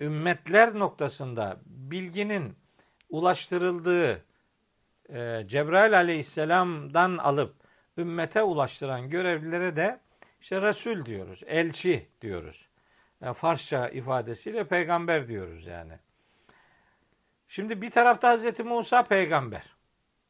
ümmetler 0.00 0.74
noktasında 0.78 1.60
bilginin 1.66 2.56
ulaştırıldığı 3.10 4.24
e, 5.08 5.42
Cebrail 5.46 5.96
aleyhisselamdan 5.96 7.18
alıp 7.18 7.54
ümmete 7.98 8.42
ulaştıran 8.42 9.10
görevlilere 9.10 9.76
de 9.76 10.00
işte 10.40 10.62
Resul 10.62 11.04
diyoruz, 11.04 11.42
elçi 11.46 12.08
diyoruz. 12.20 12.68
Yani 13.20 13.34
Farsça 13.34 13.88
ifadesiyle 13.88 14.64
peygamber 14.68 15.28
diyoruz 15.28 15.66
yani. 15.66 15.98
Şimdi 17.48 17.82
bir 17.82 17.90
tarafta 17.90 18.28
Hazreti 18.28 18.62
Musa 18.62 19.02
peygamber. 19.02 19.76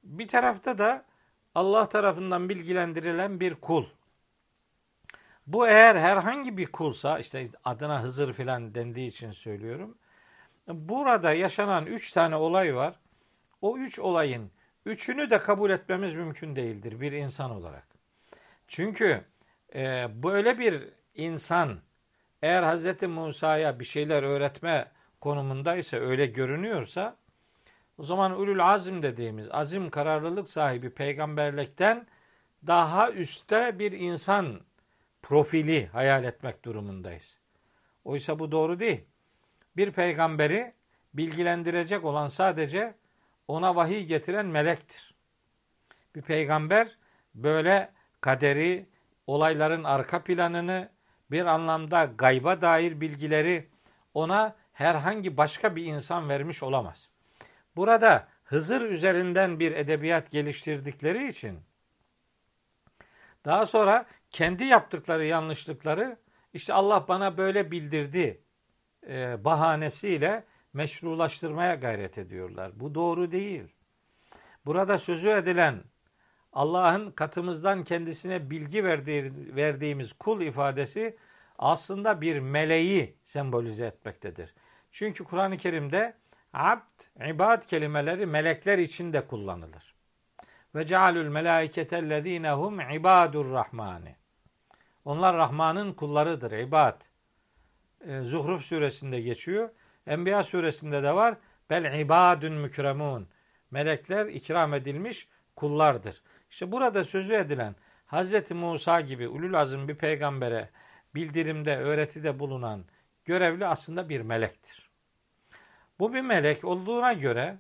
Bir 0.03 0.29
tarafta 0.29 0.79
da 0.79 1.05
Allah 1.55 1.89
tarafından 1.89 2.49
bilgilendirilen 2.49 3.41
bir 3.41 3.55
kul. 3.55 3.85
Bu 5.47 5.69
eğer 5.69 5.97
herhangi 5.97 6.57
bir 6.57 6.67
kulsa 6.67 7.19
işte 7.19 7.45
adına 7.65 8.03
Hızır 8.03 8.33
filan 8.33 8.75
dendiği 8.75 9.09
için 9.09 9.33
söylüyorum. 9.33 9.99
Burada 10.69 11.33
yaşanan 11.33 11.87
üç 11.87 12.13
tane 12.13 12.37
olay 12.37 12.77
var. 12.77 12.95
O 13.61 13.79
üç 13.79 13.99
olayın 13.99 14.51
üçünü 14.87 15.31
de 15.31 15.39
kabul 15.39 15.71
etmemiz 15.71 16.15
mümkün 16.15 16.57
değildir 16.57 17.01
bir 17.01 17.13
insan 17.13 17.51
olarak. 17.51 17.87
Çünkü 18.69 19.25
e, 19.75 20.09
böyle 20.23 20.59
bir 20.59 20.89
insan 21.15 21.81
eğer 22.43 22.77
Hz. 22.77 23.03
Musa'ya 23.03 23.81
bir 23.81 23.85
şeyler 23.85 24.23
öğretme 24.23 24.91
konumundaysa 25.21 25.97
öyle 25.97 26.27
görünüyorsa 26.27 27.17
o 27.99 28.03
zaman 28.03 28.41
ulul 28.41 28.59
azim 28.59 29.03
dediğimiz 29.03 29.49
azim 29.51 29.91
kararlılık 29.91 30.49
sahibi 30.49 30.91
peygamberlikten 30.91 32.07
daha 32.67 33.11
üstte 33.11 33.79
bir 33.79 33.93
insan 33.93 34.61
profili 35.23 35.87
hayal 35.87 36.25
etmek 36.25 36.65
durumundayız. 36.65 37.39
Oysa 38.05 38.39
bu 38.39 38.53
doğru 38.53 38.81
değil. 38.81 39.05
Bir 39.77 39.93
peygamberi 39.93 40.73
bilgilendirecek 41.15 42.05
olan 42.05 42.29
sadece 42.29 42.95
ona 43.49 43.77
vahiy 43.77 44.05
getiren 44.05 44.47
melektir. 44.47 45.15
Bir 46.15 46.23
peygamber 46.23 46.99
böyle 47.35 47.93
kaderi, 48.21 48.87
olayların 49.27 49.85
arka 49.85 50.25
planını, 50.25 50.89
bir 51.31 51.47
anlamda 51.47 52.05
gayba 52.05 52.61
dair 52.61 53.01
bilgileri 53.01 53.69
ona 54.15 54.57
herhangi 54.73 55.37
başka 55.37 55.77
bir 55.77 55.85
insan 55.85 56.29
vermiş 56.29 56.63
olamaz. 56.63 57.09
Burada 57.77 58.29
Hızır 58.53 58.81
üzerinden 58.81 59.61
bir 59.61 59.73
edebiyat 59.73 60.31
geliştirdikleri 60.31 61.29
için 61.29 61.61
daha 63.45 63.67
sonra 63.67 64.07
kendi 64.31 64.65
yaptıkları 64.65 65.25
yanlışlıkları 65.25 66.17
işte 66.55 66.73
Allah 66.73 67.05
bana 67.09 67.37
böyle 67.37 67.71
bildirdi 67.71 68.41
e, 69.09 69.45
bahanesiyle 69.45 70.45
meşrulaştırmaya 70.73 71.75
gayret 71.75 72.19
ediyorlar. 72.19 72.81
Bu 72.81 72.95
doğru 72.95 73.33
değil. 73.33 73.65
Burada 74.67 74.99
sözü 74.99 75.29
edilen 75.29 75.83
Allah'ın 76.53 77.11
katımızdan 77.11 77.85
kendisine 77.85 78.51
bilgi 78.51 78.85
verdiği, 78.85 79.33
verdiğimiz 79.57 80.13
kul 80.13 80.41
ifadesi 80.41 81.17
aslında 81.59 82.21
bir 82.21 82.39
meleği 82.39 83.17
sembolize 83.25 83.87
etmektedir. 83.87 84.55
Çünkü 84.93 85.25
Kur'an-ı 85.25 85.57
Kerim'de 85.57 86.15
abd, 86.53 87.29
ibad 87.31 87.67
kelimeleri 87.67 88.27
melekler 88.27 88.79
için 88.79 89.13
de 89.13 89.27
kullanılır. 89.27 89.92
Ve 90.75 90.87
cealül 90.87 91.29
melâiketellezîne 91.29 92.51
hum 92.51 92.81
ibadur 92.81 93.53
rahmani. 93.53 94.17
Onlar 95.05 95.37
Rahman'ın 95.37 95.93
kullarıdır, 95.93 96.53
ibad. 96.53 97.01
Ee, 98.07 98.21
Zuhruf 98.21 98.63
suresinde 98.63 99.21
geçiyor. 99.21 99.71
Enbiya 100.07 100.43
suresinde 100.43 101.03
de 101.03 101.15
var. 101.15 101.35
Bel 101.71 102.01
ibadun 102.01 102.53
mükremun. 102.53 103.29
Melekler 103.71 104.27
ikram 104.27 104.75
edilmiş 104.75 105.29
kullardır. 105.57 106.23
İşte 106.51 106.73
burada 106.73 107.05
sözü 107.05 107.35
edilen 107.35 107.75
Hz. 108.07 108.51
Musa 108.51 109.01
gibi 109.01 109.29
ulul 109.29 109.55
azim 109.55 109.89
bir 109.89 109.95
peygambere 109.95 110.71
bildirimde, 111.15 111.77
öğretide 111.77 112.39
bulunan 112.39 112.85
görevli 113.25 113.67
aslında 113.67 114.09
bir 114.09 114.21
melektir. 114.21 114.91
Bu 115.99 116.15
bir 116.15 116.21
melek 116.21 116.65
olduğuna 116.65 117.13
göre 117.13 117.59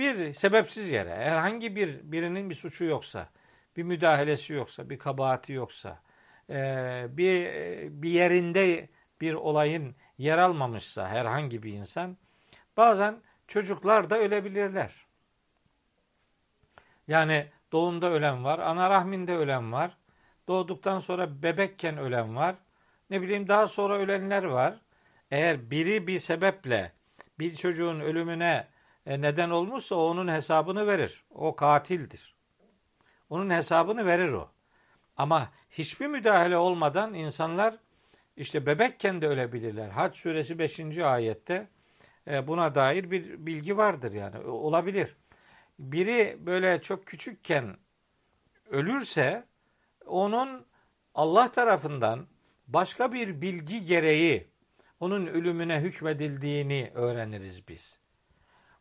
bir 0.00 0.34
sebepsiz 0.34 0.90
yere 0.90 1.16
herhangi 1.16 1.76
bir 1.76 2.12
birinin 2.12 2.50
bir 2.50 2.54
suçu 2.54 2.84
yoksa, 2.84 3.28
bir 3.76 3.82
müdahalesi 3.82 4.52
yoksa, 4.52 4.90
bir 4.90 4.98
kabahati 4.98 5.52
yoksa, 5.52 6.02
bir 7.08 7.44
bir 8.02 8.10
yerinde 8.10 8.88
bir 9.20 9.34
olayın 9.34 9.94
yer 10.18 10.38
almamışsa 10.38 11.08
herhangi 11.08 11.62
bir 11.62 11.72
insan 11.72 12.16
bazen 12.76 13.20
çocuklar 13.48 14.10
da 14.10 14.18
ölebilirler. 14.18 15.06
Yani 17.08 17.46
doğumda 17.72 18.10
ölen 18.10 18.44
var, 18.44 18.58
ana 18.58 18.90
rahminde 18.90 19.36
ölen 19.36 19.72
var, 19.72 19.96
doğduktan 20.48 20.98
sonra 20.98 21.42
bebekken 21.42 21.98
ölen 21.98 22.36
var, 22.36 22.54
ne 23.10 23.22
bileyim 23.22 23.48
daha 23.48 23.68
sonra 23.68 23.98
ölenler 23.98 24.44
var. 24.44 24.80
Eğer 25.30 25.70
biri 25.70 26.06
bir 26.06 26.18
sebeple 26.18 26.92
bir 27.38 27.56
çocuğun 27.56 28.00
ölümüne 28.00 28.54
e, 28.54 28.79
neden 29.06 29.50
olmuşsa 29.50 29.94
o 29.94 29.98
onun 29.98 30.28
hesabını 30.28 30.86
verir. 30.86 31.24
O 31.30 31.56
katildir. 31.56 32.34
Onun 33.30 33.50
hesabını 33.50 34.06
verir 34.06 34.32
o. 34.32 34.50
Ama 35.16 35.50
hiçbir 35.70 36.06
müdahale 36.06 36.56
olmadan 36.56 37.14
insanlar 37.14 37.76
işte 38.36 38.66
bebekken 38.66 39.22
de 39.22 39.28
ölebilirler. 39.28 39.88
Hac 39.88 40.16
suresi 40.16 40.58
5. 40.58 40.98
ayette 40.98 41.68
e, 42.26 42.46
buna 42.46 42.74
dair 42.74 43.10
bir 43.10 43.46
bilgi 43.46 43.76
vardır 43.76 44.12
yani. 44.12 44.38
Olabilir. 44.38 45.16
Biri 45.78 46.36
böyle 46.40 46.82
çok 46.82 47.06
küçükken 47.06 47.76
ölürse 48.70 49.44
onun 50.06 50.66
Allah 51.14 51.52
tarafından 51.52 52.26
başka 52.68 53.12
bir 53.12 53.40
bilgi 53.40 53.84
gereği 53.84 54.48
onun 55.00 55.26
ölümüne 55.26 55.80
hükmedildiğini 55.80 56.90
öğreniriz 56.94 57.68
biz. 57.68 57.99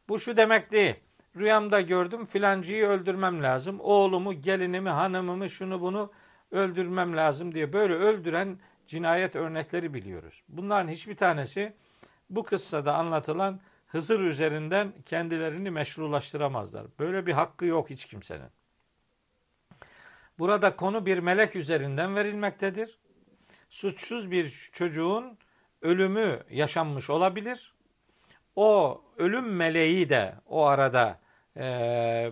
Bu 0.10 0.19
şu 0.19 0.38
demek 0.38 0.72
değil. 0.72 0.95
Rüyamda 1.36 1.82
gördüm 1.82 2.26
filancıyı 2.26 2.86
öldürmem 2.86 3.43
lazım. 3.43 3.80
Oğlumu, 3.80 4.41
gelinimi, 4.41 4.89
hanımımı, 4.89 5.50
şunu 5.50 5.82
bunu 5.82 6.12
öldürmem 6.52 7.17
lazım 7.17 7.54
diye 7.54 7.74
böyle 7.74 7.93
öldüren 7.93 8.60
cinayet 8.88 9.36
örnekleri 9.36 9.93
biliyoruz. 9.93 10.43
Bunların 10.50 10.91
hiçbir 10.91 11.17
tanesi 11.17 11.74
bu 12.30 12.43
kıssada 12.43 12.95
anlatılan 12.95 13.62
Hızır 13.89 14.19
üzerinden 14.19 14.93
kendilerini 15.06 15.72
meşrulaştıramazlar. 15.72 16.88
Böyle 17.00 17.26
bir 17.26 17.34
hakkı 17.34 17.65
yok 17.65 17.89
hiç 17.89 18.06
kimsenin. 18.06 18.50
Burada 20.39 20.76
konu 20.76 21.06
bir 21.06 21.19
melek 21.19 21.56
üzerinden 21.56 22.15
verilmektedir. 22.15 23.00
Suçsuz 23.69 24.32
bir 24.32 24.69
çocuğun 24.74 25.38
ölümü 25.82 26.43
yaşanmış 26.50 27.10
olabilir. 27.10 27.74
O 28.60 29.02
ölüm 29.17 29.56
meleği 29.56 30.10
de 30.10 30.36
o 30.45 30.65
arada 30.65 31.19
e, 31.58 31.63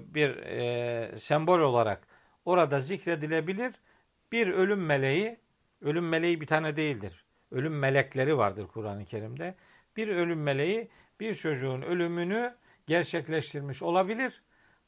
bir 0.08 0.38
e, 0.38 1.20
sembol 1.20 1.60
olarak 1.60 2.08
orada 2.46 2.80
zikredilebilir. 2.80 3.74
Bir 4.32 4.48
ölüm 4.48 4.86
meleği 4.86 5.38
Ölüm 5.82 6.10
meleği 6.10 6.42
bir 6.42 6.48
tane 6.48 6.76
değildir. 6.76 7.26
Ölüm 7.52 7.80
melekleri 7.80 8.38
vardır 8.38 8.68
Kur'an-ı 8.68 9.06
Kerim'de. 9.06 9.56
Bir 9.98 10.08
ölüm 10.08 10.44
meleği 10.44 10.90
bir 11.20 11.36
çocuğun 11.36 11.82
ölümünü 11.82 12.56
gerçekleştirmiş 12.88 13.84
olabilir. 13.84 14.42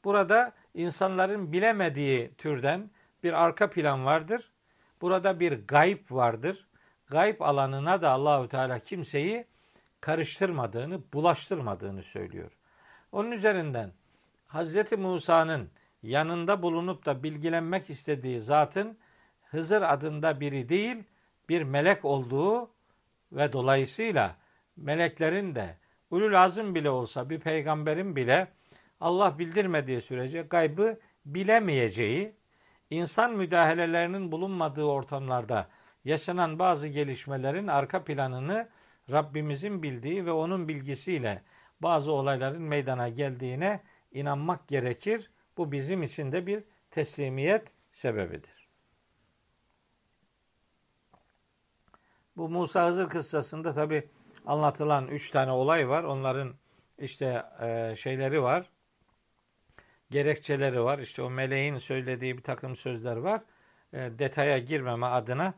Burada 0.04 0.52
insanların 0.74 1.52
bilemediği 1.52 2.34
türden 2.38 2.90
bir 3.22 3.32
arka 3.32 3.70
plan 3.70 4.04
vardır. 4.04 4.50
Burada 5.00 5.40
bir 5.40 5.66
gayb 5.66 5.98
vardır. 6.10 6.68
Gayb 7.06 7.40
alanına 7.40 8.02
da 8.02 8.10
Allahü 8.10 8.48
Teala 8.48 8.78
kimseyi 8.78 9.46
karıştırmadığını, 10.00 11.00
bulaştırmadığını 11.12 12.02
söylüyor. 12.02 12.52
Onun 13.12 13.30
üzerinden 13.30 13.92
Hazreti 14.46 14.96
Musa'nın 14.96 15.70
yanında 16.02 16.62
bulunup 16.62 17.06
da 17.06 17.22
bilgilenmek 17.22 17.90
istediği 17.90 18.40
zatın 18.40 18.98
Hızır 19.50 19.82
adında 19.82 20.40
biri 20.40 20.68
değil, 20.68 20.96
bir 21.48 21.62
melek 21.62 22.04
olduğu 22.04 22.70
ve 23.32 23.52
dolayısıyla 23.52 24.36
meleklerin 24.76 25.54
de 25.54 25.76
ulul 26.10 26.34
azım 26.34 26.74
bile 26.74 26.90
olsa 26.90 27.30
bir 27.30 27.40
peygamberin 27.40 28.16
bile 28.16 28.48
Allah 29.00 29.38
bildirmediği 29.38 30.00
sürece 30.00 30.42
gaybı 30.42 30.98
bilemeyeceği, 31.24 32.34
insan 32.90 33.32
müdahalelerinin 33.32 34.32
bulunmadığı 34.32 34.84
ortamlarda 34.84 35.68
yaşanan 36.04 36.58
bazı 36.58 36.88
gelişmelerin 36.88 37.66
arka 37.66 38.04
planını 38.04 38.68
Rabbimizin 39.10 39.82
bildiği 39.82 40.26
ve 40.26 40.32
onun 40.32 40.68
bilgisiyle 40.68 41.42
bazı 41.80 42.12
olayların 42.12 42.62
meydana 42.62 43.08
geldiğine 43.08 43.82
inanmak 44.12 44.68
gerekir. 44.68 45.30
Bu 45.56 45.72
bizim 45.72 46.02
için 46.02 46.32
de 46.32 46.46
bir 46.46 46.64
teslimiyet 46.90 47.72
sebebidir. 47.92 48.68
Bu 52.36 52.48
Musa 52.48 52.88
Hızır 52.88 53.08
kıssasında 53.08 53.74
tabi 53.74 54.08
anlatılan 54.46 55.08
üç 55.08 55.30
tane 55.30 55.50
olay 55.50 55.88
var. 55.88 56.04
Onların 56.04 56.54
işte 56.98 57.44
e, 57.60 57.94
şeyleri 57.96 58.42
var. 58.42 58.70
Gerekçeleri 60.10 60.82
var. 60.82 60.98
İşte 60.98 61.22
o 61.22 61.30
meleğin 61.30 61.78
söylediği 61.78 62.38
bir 62.38 62.42
takım 62.42 62.76
sözler 62.76 63.16
var. 63.16 63.42
E, 63.92 63.98
detaya 64.18 64.58
girmeme 64.58 65.06
adına 65.06 65.54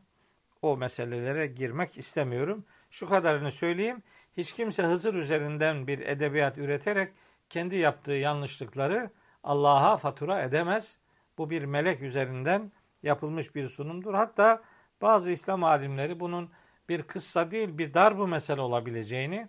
o 0.63 0.77
meselelere 0.77 1.47
girmek 1.47 1.99
istemiyorum. 1.99 2.65
Şu 2.93 3.09
kadarını 3.09 3.53
söyleyeyim. 3.53 4.03
Hiç 4.37 4.53
kimse 4.53 4.83
Hızır 4.83 5.15
üzerinden 5.15 5.87
bir 5.87 5.99
edebiyat 5.99 6.59
üreterek 6.59 7.13
kendi 7.49 7.77
yaptığı 7.77 8.13
yanlışlıkları 8.13 9.11
Allah'a 9.45 9.97
fatura 9.97 10.43
edemez. 10.43 10.97
Bu 11.39 11.51
bir 11.51 11.65
melek 11.65 12.03
üzerinden 12.03 12.73
yapılmış 13.03 13.55
bir 13.55 13.69
sunumdur. 13.69 14.15
Hatta 14.15 14.63
bazı 15.03 15.31
İslam 15.31 15.65
alimleri 15.65 16.21
bunun 16.21 16.51
bir 16.89 17.03
kıssa 17.03 17.51
değil 17.51 17.79
bir 17.79 17.95
darbu 17.95 18.27
mesele 18.27 18.61
olabileceğini, 18.61 19.49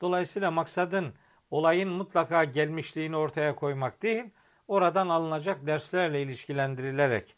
dolayısıyla 0.00 0.50
maksadın 0.50 1.14
olayın 1.50 1.88
mutlaka 1.88 2.44
gelmişliğini 2.44 3.16
ortaya 3.16 3.54
koymak 3.54 4.02
değil, 4.02 4.24
oradan 4.68 5.08
alınacak 5.08 5.66
derslerle 5.66 6.22
ilişkilendirilerek 6.22 7.34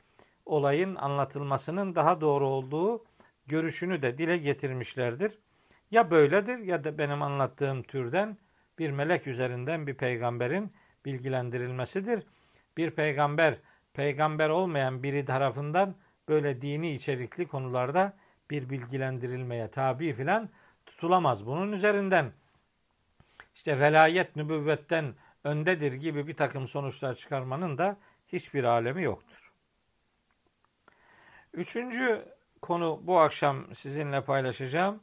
olayın 0.46 0.94
anlatılmasının 0.94 1.94
daha 1.94 2.20
doğru 2.20 2.48
olduğu 2.48 3.04
görüşünü 3.52 4.02
de 4.02 4.18
dile 4.18 4.36
getirmişlerdir. 4.36 5.38
Ya 5.90 6.10
böyledir 6.10 6.58
ya 6.58 6.84
da 6.84 6.98
benim 6.98 7.22
anlattığım 7.22 7.82
türden 7.82 8.38
bir 8.78 8.90
melek 8.90 9.26
üzerinden 9.26 9.86
bir 9.86 9.94
peygamberin 9.94 10.72
bilgilendirilmesidir. 11.04 12.26
Bir 12.76 12.90
peygamber, 12.90 13.58
peygamber 13.94 14.48
olmayan 14.48 15.02
biri 15.02 15.24
tarafından 15.24 15.96
böyle 16.28 16.62
dini 16.62 16.92
içerikli 16.92 17.46
konularda 17.46 18.16
bir 18.50 18.70
bilgilendirilmeye 18.70 19.70
tabi 19.70 20.12
filan 20.12 20.50
tutulamaz. 20.86 21.46
Bunun 21.46 21.72
üzerinden 21.72 22.32
işte 23.54 23.80
velayet 23.80 24.36
nübüvvetten 24.36 25.14
öndedir 25.44 25.92
gibi 25.92 26.26
bir 26.26 26.36
takım 26.36 26.68
sonuçlar 26.68 27.14
çıkarmanın 27.14 27.78
da 27.78 27.96
hiçbir 28.28 28.64
alemi 28.64 29.02
yoktur. 29.02 29.52
Üçüncü 31.54 32.31
konu 32.62 33.00
bu 33.02 33.18
akşam 33.20 33.74
sizinle 33.74 34.24
paylaşacağım. 34.24 35.02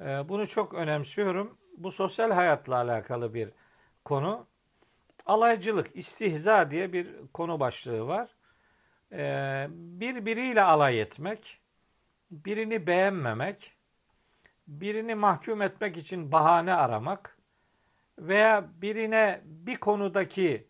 Ee, 0.00 0.04
bunu 0.28 0.46
çok 0.46 0.74
önemsiyorum. 0.74 1.58
Bu 1.76 1.90
sosyal 1.90 2.30
hayatla 2.30 2.76
alakalı 2.76 3.34
bir 3.34 3.50
konu. 4.04 4.46
Alaycılık, 5.26 5.96
istihza 5.96 6.70
diye 6.70 6.92
bir 6.92 7.08
konu 7.34 7.60
başlığı 7.60 8.06
var. 8.06 8.30
Ee, 9.12 9.66
birbiriyle 9.70 10.62
alay 10.62 11.00
etmek, 11.00 11.60
birini 12.30 12.86
beğenmemek, 12.86 13.72
birini 14.66 15.14
mahkum 15.14 15.62
etmek 15.62 15.96
için 15.96 16.32
bahane 16.32 16.74
aramak 16.74 17.38
veya 18.18 18.68
birine 18.82 19.40
bir 19.44 19.76
konudaki 19.76 20.68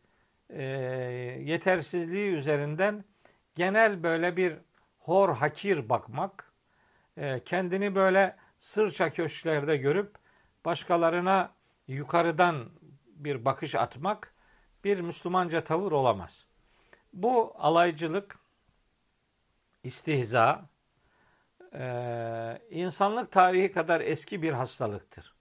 e, 0.51 0.63
yetersizliği 1.41 2.31
üzerinden 2.31 3.05
genel 3.55 4.03
böyle 4.03 4.37
bir 4.37 4.57
hor 5.05 5.35
hakir 5.35 5.89
bakmak, 5.89 6.53
e, 7.17 7.45
kendini 7.45 7.95
böyle 7.95 8.37
sırça 8.59 9.13
köşklerde 9.13 9.77
görüp 9.77 10.17
başkalarına 10.65 11.53
yukarıdan 11.89 12.71
bir 13.07 13.45
bakış 13.45 13.75
atmak 13.75 14.35
bir 14.85 15.01
Müslümanca 15.01 15.65
tavır 15.65 15.93
olamaz. 15.93 16.47
Bu 17.13 17.55
alaycılık, 17.59 18.39
istihza, 19.85 20.69
e, 21.75 22.63
insanlık 22.71 23.33
tarihi 23.33 23.73
kadar 23.73 24.01
eski 24.01 24.43
bir 24.43 24.53
hastalıktır. 24.53 25.35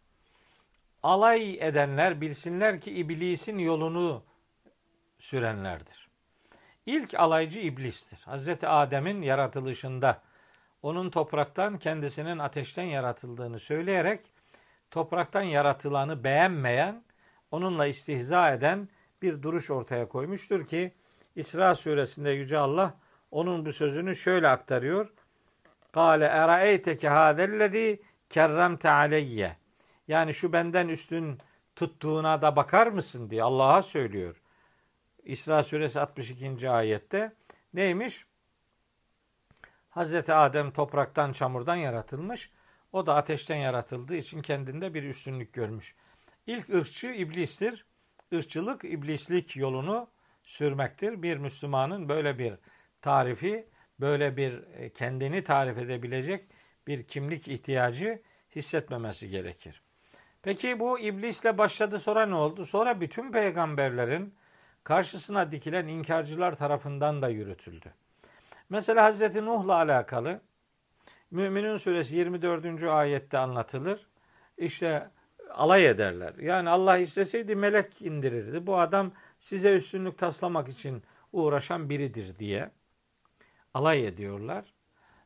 Alay 1.04 1.58
edenler 1.68 2.22
bilsinler 2.22 2.82
ki 2.82 2.92
iblisin 2.92 3.58
yolunu 3.58 4.24
sürenlerdir. 5.20 6.11
İlk 6.86 7.20
alaycı 7.20 7.60
iblistir. 7.60 8.20
Hazreti 8.26 8.68
Adem'in 8.68 9.22
yaratılışında 9.22 10.22
onun 10.82 11.10
topraktan 11.10 11.80
kendisinin 11.80 12.40
ateşten 12.40 12.84
yaratıldığını 12.84 13.60
söyleyerek 13.60 14.22
topraktan 14.92 15.42
yaratılanı 15.42 16.24
beğenmeyen, 16.24 17.04
onunla 17.52 17.86
istihza 17.86 18.52
eden 18.52 18.90
bir 19.22 19.42
duruş 19.42 19.72
ortaya 19.72 20.08
koymuştur 20.08 20.68
ki 20.68 20.94
İsra 21.36 21.76
suresinde 21.76 22.30
Yüce 22.30 22.58
Allah 22.58 22.94
onun 23.32 23.66
bu 23.66 23.74
sözünü 23.74 24.16
şöyle 24.16 24.48
aktarıyor. 24.48 25.14
Kale 25.92 26.26
eraeyteke 26.26 27.10
hadellezî 27.10 28.02
kerremte 28.30 28.90
aleyye. 28.90 29.58
Yani 30.08 30.34
şu 30.34 30.54
benden 30.54 30.88
üstün 30.88 31.38
tuttuğuna 31.76 32.42
da 32.42 32.56
bakar 32.56 32.88
mısın 32.88 33.30
diye 33.30 33.44
Allah'a 33.44 33.82
söylüyor. 33.82 34.41
İsra 35.24 35.64
suresi 35.64 36.00
62. 36.00 36.70
ayette 36.70 37.34
neymiş? 37.74 38.26
Hazreti 39.90 40.34
Adem 40.34 40.72
topraktan 40.72 41.32
çamurdan 41.32 41.76
yaratılmış. 41.76 42.52
O 42.92 43.06
da 43.06 43.16
ateşten 43.16 43.56
yaratıldığı 43.56 44.16
için 44.16 44.42
kendinde 44.42 44.94
bir 44.94 45.04
üstünlük 45.04 45.54
görmüş. 45.54 45.96
İlk 46.48 46.70
ırkçı 46.70 47.08
iblistir. 47.08 47.86
Irkçılık 48.32 48.84
iblislik 48.84 49.56
yolunu 49.56 50.08
sürmektir. 50.44 51.22
Bir 51.22 51.38
Müslümanın 51.38 52.10
böyle 52.10 52.40
bir 52.40 52.54
tarifi, 53.02 53.68
böyle 54.00 54.38
bir 54.38 54.64
e, 54.74 54.90
kendini 54.90 55.44
tarif 55.44 55.78
edebilecek 55.78 56.46
bir 56.88 57.04
kimlik 57.04 57.48
ihtiyacı 57.48 58.22
hissetmemesi 58.56 59.30
gerekir. 59.30 59.82
Peki 60.42 60.80
bu 60.80 61.00
iblisle 61.00 61.58
başladı 61.58 62.00
sonra 62.00 62.26
ne 62.26 62.36
oldu? 62.36 62.66
Sonra 62.66 63.02
bütün 63.02 63.32
peygamberlerin 63.32 64.34
karşısına 64.84 65.52
dikilen 65.52 65.88
inkarcılar 65.88 66.58
tarafından 66.58 67.22
da 67.22 67.30
yürütüldü. 67.30 67.94
Mesela 68.70 69.04
Hazreti 69.04 69.46
Nuh'la 69.46 69.74
alakalı 69.76 70.42
Müminun 71.32 71.78
suresi 71.78 72.16
24. 72.16 72.84
ayette 72.84 73.38
anlatılır. 73.38 74.08
İşte 74.58 75.10
alay 75.50 75.86
ederler. 75.90 76.34
Yani 76.36 76.70
Allah 76.70 76.98
isteseydi 76.98 77.56
melek 77.56 78.02
indirirdi. 78.02 78.68
Bu 78.68 78.80
adam 78.80 79.12
size 79.40 79.76
üstünlük 79.76 80.18
taslamak 80.18 80.70
için 80.70 81.04
uğraşan 81.32 81.90
biridir 81.90 82.40
diye 82.40 82.72
alay 83.74 84.08
ediyorlar. 84.08 84.74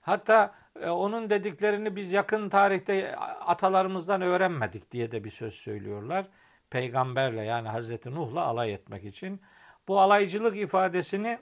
Hatta 0.01 0.55
e, 0.81 0.89
onun 0.89 1.29
dediklerini 1.29 1.95
biz 1.95 2.11
yakın 2.11 2.49
tarihte 2.49 3.15
atalarımızdan 3.17 4.21
öğrenmedik 4.21 4.91
diye 4.91 5.11
de 5.11 5.23
bir 5.23 5.29
söz 5.29 5.53
söylüyorlar. 5.53 6.27
Peygamberle 6.75 7.43
yani 7.43 7.67
Hazreti 7.67 8.15
Nuh'la 8.15 8.41
alay 8.41 8.73
etmek 8.73 9.03
için. 9.03 9.41
Bu 9.87 9.99
alaycılık 9.99 10.57
ifadesini 10.57 11.39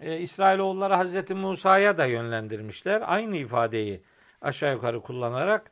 e, 0.00 0.18
İsrailoğulları 0.18 0.94
Hazreti 0.94 1.34
Musa'ya 1.34 1.98
da 1.98 2.06
yönlendirmişler. 2.06 3.02
Aynı 3.06 3.36
ifadeyi 3.36 4.02
aşağı 4.40 4.74
yukarı 4.74 5.00
kullanarak 5.00 5.70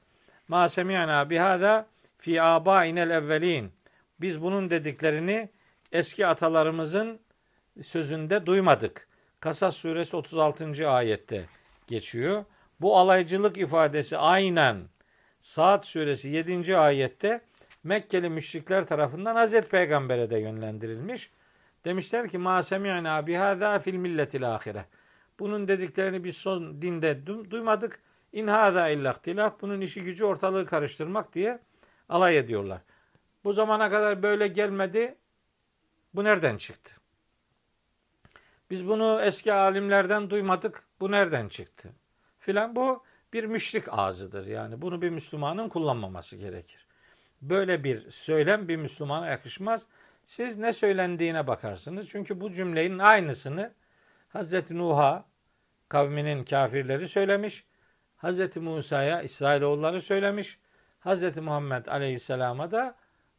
Ma 0.49 0.69
semiyana 0.69 1.31
bihada 1.31 1.87
fi 2.19 2.43
abainel 2.43 3.11
evvelin. 3.11 3.73
Biz 4.21 4.43
bunun 4.43 4.71
dediklerini 4.71 5.49
eski 5.93 6.27
atalarımızın 6.27 7.21
sözünde 7.83 8.47
duymadık. 8.47 9.09
Kasas 9.41 9.77
suresi 9.77 10.17
36. 10.17 10.91
ayette 10.91 11.47
geçiyor. 11.87 12.45
Bu 12.81 12.99
alaycılık 12.99 13.59
ifadesi 13.59 14.19
aynen 14.19 14.77
Saat 15.41 15.87
suresi 15.87 16.29
7. 16.29 16.77
ayette 16.77 17.41
Mekkeli 17.87 18.29
müşrikler 18.29 18.87
tarafından 18.87 19.35
Hazreti 19.35 19.69
Peygamber'e 19.69 20.31
de 20.31 20.39
yönlendirilmiş. 20.39 21.31
Demişler 21.85 22.29
ki 22.29 22.39
ma 22.39 22.63
semi'na 22.63 23.27
bihâzâ 23.27 23.79
fil 23.79 23.95
milletil 23.95 24.55
ahire. 24.55 24.85
Bunun 25.39 25.69
dediklerini 25.69 26.25
biz 26.25 26.37
son 26.37 26.83
dinde 26.83 27.27
duymadık. 27.27 28.01
İn 28.33 28.47
hâzâ 28.47 28.89
illa 28.89 29.15
Bunun 29.61 29.81
işi 29.81 30.03
gücü 30.03 30.25
ortalığı 30.25 30.67
karıştırmak 30.67 31.35
diye 31.35 31.59
alay 32.09 32.39
ediyorlar. 32.39 32.81
Bu 33.45 33.53
zamana 33.53 33.91
kadar 33.91 34.23
böyle 34.23 34.49
gelmedi. 34.49 35.15
Bu 36.15 36.25
nereden 36.25 36.57
çıktı? 36.57 36.95
Biz 38.71 38.89
bunu 38.89 39.21
eski 39.23 39.53
alimlerden 39.53 40.31
duymadık. 40.31 40.83
Bu 41.01 41.11
nereden 41.11 41.49
çıktı? 41.49 41.89
Filan 42.39 42.77
bu 42.77 43.03
bir 43.33 43.45
müşrik 43.45 43.85
ağzıdır. 43.89 44.47
Yani 44.47 44.83
bunu 44.83 45.03
bir 45.03 45.11
Müslümanın 45.11 45.69
kullanmaması 45.69 46.37
gerekir. 46.37 46.86
Böyle 47.43 47.85
bir 47.85 48.11
söylem 48.11 48.69
bir 48.69 48.77
Müslümana 48.77 49.27
yakışmaz. 49.27 49.87
Siz 50.27 50.57
ne 50.57 50.73
söylendiğine 50.73 51.47
bakarsınız. 51.47 52.09
Çünkü 52.09 52.41
bu 52.41 52.53
cümlenin 52.53 52.99
aynısını 52.99 53.73
Hazreti 54.29 54.79
Nuh'a 54.79 55.25
kavminin 55.89 56.45
kafirleri 56.45 57.09
söylemiş. 57.09 57.65
Hazreti 58.17 58.61
Musa'ya 58.61 59.23
İsrailoğulları 59.23 60.03
söylemiş. 60.03 60.59
Hazreti 61.01 61.41
Muhammed 61.41 61.87
Aleyhisselam'a 61.87 62.71
da 62.71 62.97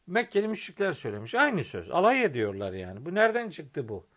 Mekkeli 0.08 0.48
müşrikler 0.48 0.94
söylemiş. 0.94 1.36
Aynı 1.36 1.64
söz. 1.64 1.92
Alay 1.92 2.24
ediyorlar 2.24 2.74
yani. 2.74 3.06
Bu 3.06 3.16
nereden 3.16 3.50
çıktı 3.50 3.90
bu? 3.90 4.08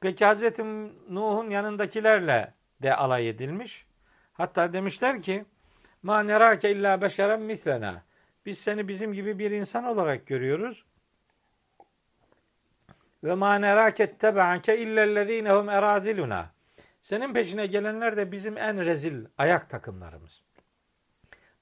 Peki 0.00 0.24
Hazreti 0.24 0.64
Nuh'un 1.08 1.50
yanındakilerle 1.50 2.54
de 2.82 2.96
alay 2.96 3.28
edilmiş. 3.28 3.86
Hatta 4.32 4.72
demişler 4.72 5.22
ki 5.22 5.44
Ma 6.02 6.22
nerake 6.22 6.70
illa 6.70 7.00
beşeren 7.00 7.40
mislena. 7.40 8.02
Biz 8.46 8.58
seni 8.58 8.88
bizim 8.88 9.12
gibi 9.12 9.38
bir 9.38 9.50
insan 9.50 9.84
olarak 9.84 10.26
görüyoruz. 10.26 10.84
Ve 13.24 13.34
ma 13.34 13.54
nerake 13.58 14.16
tebe'ake 14.16 14.78
illellezînehum 14.78 15.68
eraziluna. 15.68 16.50
Senin 17.02 17.34
peşine 17.34 17.66
gelenler 17.66 18.16
de 18.16 18.32
bizim 18.32 18.58
en 18.58 18.84
rezil 18.84 19.26
ayak 19.38 19.70
takımlarımız. 19.70 20.42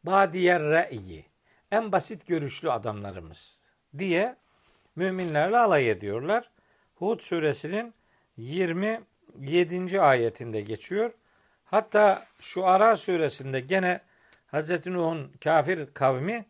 Badiyer 0.05 0.63
re'yi. 0.63 1.25
En 1.71 1.93
basit 1.93 2.27
görüşlü 2.27 2.73
adamlarımız 2.73 3.61
diye 3.99 4.37
müminlerle 4.97 5.59
alay 5.59 5.91
ediyorlar. 5.91 6.51
Hud 6.95 7.21
suresinin 7.21 7.95
27. 8.37 10.01
ayetinde 10.01 10.61
geçiyor. 10.61 11.13
Hatta 11.65 12.27
şu 12.41 12.67
Ara 12.67 12.97
suresinde 12.97 13.61
gene 13.61 14.01
Hz. 14.53 14.87
Nuh'un 14.87 15.33
kafir 15.45 15.95
kavmi 15.95 16.47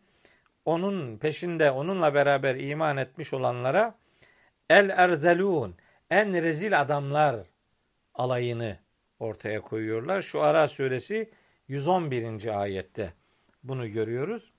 onun 0.65 1.17
peşinde 1.17 1.71
onunla 1.71 2.13
beraber 2.13 2.55
iman 2.55 2.97
etmiş 2.97 3.33
olanlara 3.33 3.95
el 4.69 4.89
erzelun 4.89 5.75
en 6.09 6.33
rezil 6.33 6.81
adamlar 6.81 7.35
alayını 8.13 8.77
ortaya 9.19 9.61
koyuyorlar. 9.61 10.21
Şu 10.21 10.41
Ara 10.41 10.67
suresi 10.67 11.31
111. 11.67 12.61
ayette 12.61 13.13
bunu 13.63 13.87
görüyoruz. 13.91 14.51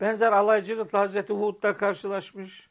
Benzer 0.00 0.32
alaycılıkla 0.32 0.98
Hazreti 0.98 1.32
Hud'da 1.32 1.76
karşılaşmış. 1.76 2.70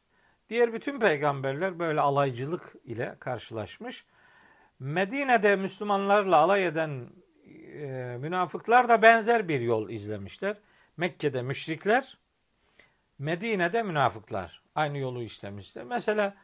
Diğer 0.50 0.74
bütün 0.74 1.00
peygamberler 1.00 1.80
böyle 1.80 2.02
alaycılık 2.02 2.76
ile 2.84 3.16
karşılaşmış. 3.20 4.06
Medine'de 4.80 5.56
Müslümanlarla 5.56 6.38
alay 6.38 6.66
eden 6.66 7.08
e, 7.80 8.18
münafıklar 8.20 8.90
da 8.90 9.02
benzer 9.02 9.48
bir 9.48 9.62
yol 9.62 9.90
izlemişler. 9.90 10.58
Mekke'de 10.98 11.42
müşrikler, 11.42 12.18
Medine'de 13.20 13.84
münafıklar 13.84 14.62
aynı 14.76 14.98
yolu 14.98 15.24
işlemişler. 15.24 15.84
Mesela 15.84 16.36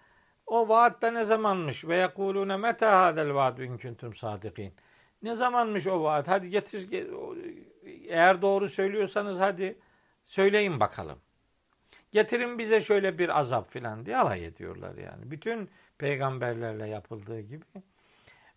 o 0.45 0.69
vaat 0.69 1.01
da 1.01 1.11
ne 1.11 1.23
zamanmış? 1.23 1.85
Ve 1.85 1.97
yekulune 1.97 2.57
meta 2.57 3.01
hadel 3.01 3.33
vaadu 3.33 3.63
in 3.63 3.77
kuntum 3.77 4.15
sadikin. 4.15 4.73
Ne 5.21 5.35
zamanmış 5.35 5.87
o 5.87 6.03
vaat? 6.03 6.27
Hadi 6.27 6.49
getir, 6.49 6.89
eğer 8.07 8.41
doğru 8.41 8.69
söylüyorsanız 8.69 9.39
hadi 9.39 9.79
söyleyin 10.23 10.79
bakalım. 10.79 11.19
Getirin 12.11 12.59
bize 12.59 12.81
şöyle 12.81 13.17
bir 13.17 13.39
azap 13.39 13.71
filan 13.71 14.05
diye 14.05 14.17
alay 14.17 14.45
ediyorlar 14.45 14.95
yani. 14.95 15.31
Bütün 15.31 15.69
peygamberlerle 15.97 16.87
yapıldığı 16.87 17.41
gibi. 17.41 17.65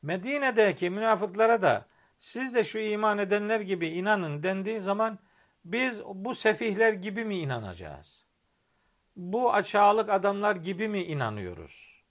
Medine'deki 0.02 0.90
münafıklara 0.90 1.62
da 1.62 1.86
siz 2.18 2.54
de 2.54 2.64
şu 2.64 2.78
iman 2.78 3.18
edenler 3.18 3.60
gibi 3.60 3.88
inanın 3.88 4.42
dendiği 4.42 4.80
zaman 4.80 5.18
biz 5.64 6.04
bu 6.04 6.34
sefihler 6.34 6.92
gibi 6.92 7.24
mi 7.24 7.38
inanacağız? 7.38 8.24
Bu 9.16 9.54
aşağılık 9.54 10.10
adamlar 10.10 10.56
gibi 10.56 10.88
mi 10.88 11.02
inanıyoruz? 11.02 12.04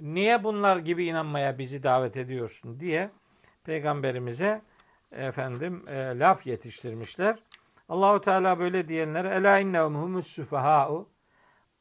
Niye 0.00 0.44
bunlar 0.44 0.76
gibi 0.76 1.06
inanmaya 1.06 1.58
bizi 1.58 1.82
davet 1.82 2.16
ediyorsun 2.16 2.80
diye 2.80 3.10
peygamberimize 3.64 4.62
efendim 5.12 5.84
e, 5.88 6.18
laf 6.18 6.46
yetiştirmişler. 6.46 7.38
Allahu 7.88 8.20
Teala 8.20 8.58
böyle 8.58 8.88
diyenlere 8.88 9.28
ela 9.28 9.58
innehum 9.58 9.94
humus 9.94 10.26
sufaha'u 10.26 11.08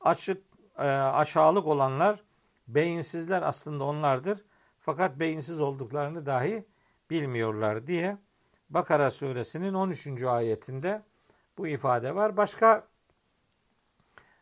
açık 0.01 0.43
e, 0.77 0.87
aşağılık 0.87 1.67
olanlar 1.67 2.19
beyinsizler 2.67 3.41
aslında 3.41 3.83
onlardır. 3.83 4.45
Fakat 4.79 5.19
beyinsiz 5.19 5.59
olduklarını 5.59 6.25
dahi 6.25 6.65
bilmiyorlar 7.09 7.87
diye 7.87 8.17
Bakara 8.69 9.11
suresinin 9.11 9.73
13. 9.73 10.23
ayetinde 10.23 11.01
bu 11.57 11.67
ifade 11.67 12.15
var. 12.15 12.37
Başka 12.37 12.87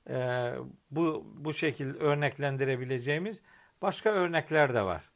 e, 0.10 0.52
bu 0.92 1.26
bu 1.36 1.54
şekil 1.54 1.96
örneklendirebileceğimiz 1.96 3.42
başka 3.82 4.10
örnekler 4.10 4.74
de 4.74 4.82
var. 4.82 5.12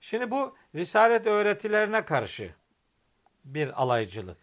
Şimdi 0.00 0.30
bu 0.30 0.56
risalet 0.74 1.26
öğretilerine 1.26 2.04
karşı 2.04 2.54
bir 3.44 3.82
alaycılık. 3.82 4.38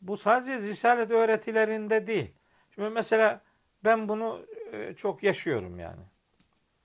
Bu 0.00 0.16
sadece 0.16 0.58
risalet 0.58 1.10
öğretilerinde 1.10 2.06
değil. 2.06 2.34
Şimdi 2.74 2.88
mesela 2.88 3.40
ben 3.84 4.08
bunu 4.08 4.46
e, 4.72 4.94
çok 4.94 5.22
yaşıyorum 5.22 5.78
yani. 5.78 6.02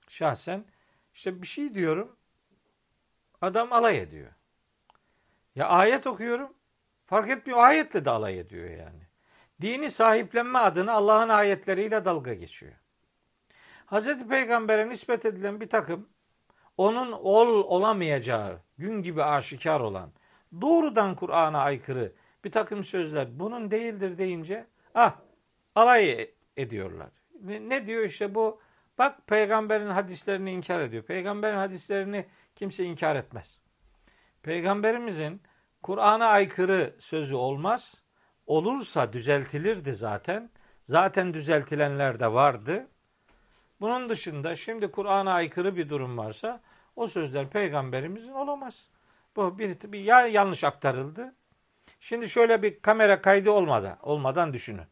Şahsen 0.08 0.64
işte 1.14 1.42
bir 1.42 1.46
şey 1.46 1.74
diyorum 1.74 2.16
adam 3.40 3.72
alay 3.72 3.98
ediyor. 3.98 4.32
Ya 5.54 5.68
ayet 5.68 6.06
okuyorum 6.06 6.52
fark 7.14 7.30
etmiyor 7.30 7.58
ayetle 7.58 8.04
de 8.04 8.10
alay 8.10 8.38
ediyor 8.38 8.70
yani. 8.70 9.02
Dini 9.60 9.90
sahiplenme 9.90 10.58
adına 10.58 10.92
Allah'ın 10.92 11.28
ayetleriyle 11.28 12.04
dalga 12.04 12.34
geçiyor. 12.34 12.72
Hz. 13.86 14.28
Peygamber'e 14.28 14.88
nispet 14.88 15.24
edilen 15.24 15.60
bir 15.60 15.68
takım 15.68 16.08
onun 16.76 17.12
ol 17.12 17.48
olamayacağı 17.48 18.60
gün 18.78 19.02
gibi 19.02 19.22
aşikar 19.22 19.80
olan 19.80 20.12
doğrudan 20.60 21.16
Kur'an'a 21.16 21.58
aykırı 21.58 22.12
bir 22.44 22.52
takım 22.52 22.84
sözler 22.84 23.38
bunun 23.38 23.70
değildir 23.70 24.18
deyince 24.18 24.66
ah 24.94 25.16
alay 25.74 26.30
ediyorlar. 26.56 27.10
Ne, 27.42 27.68
ne 27.68 27.86
diyor 27.86 28.04
işte 28.04 28.34
bu 28.34 28.60
bak 28.98 29.26
peygamberin 29.26 29.90
hadislerini 29.90 30.52
inkar 30.52 30.80
ediyor. 30.80 31.02
Peygamberin 31.02 31.56
hadislerini 31.56 32.26
kimse 32.54 32.84
inkar 32.84 33.16
etmez. 33.16 33.58
Peygamberimizin 34.42 35.42
Kur'an'a 35.84 36.26
aykırı 36.26 36.94
sözü 36.98 37.34
olmaz. 37.34 37.94
Olursa 38.46 39.12
düzeltilirdi 39.12 39.92
zaten. 39.92 40.50
Zaten 40.84 41.34
düzeltilenler 41.34 42.20
de 42.20 42.32
vardı. 42.32 42.88
Bunun 43.80 44.08
dışında 44.08 44.56
şimdi 44.56 44.90
Kur'an'a 44.90 45.32
aykırı 45.32 45.76
bir 45.76 45.88
durum 45.88 46.18
varsa 46.18 46.60
o 46.96 47.06
sözler 47.06 47.50
peygamberimizin 47.50 48.32
olamaz. 48.32 48.88
Bu 49.36 49.58
bir, 49.58 49.92
bir 49.92 50.00
ya 50.00 50.26
yanlış 50.26 50.64
aktarıldı. 50.64 51.34
Şimdi 52.00 52.28
şöyle 52.28 52.62
bir 52.62 52.80
kamera 52.80 53.22
kaydı 53.22 53.50
olmadan, 53.50 53.98
olmadan 54.02 54.52
düşünün. 54.52 54.86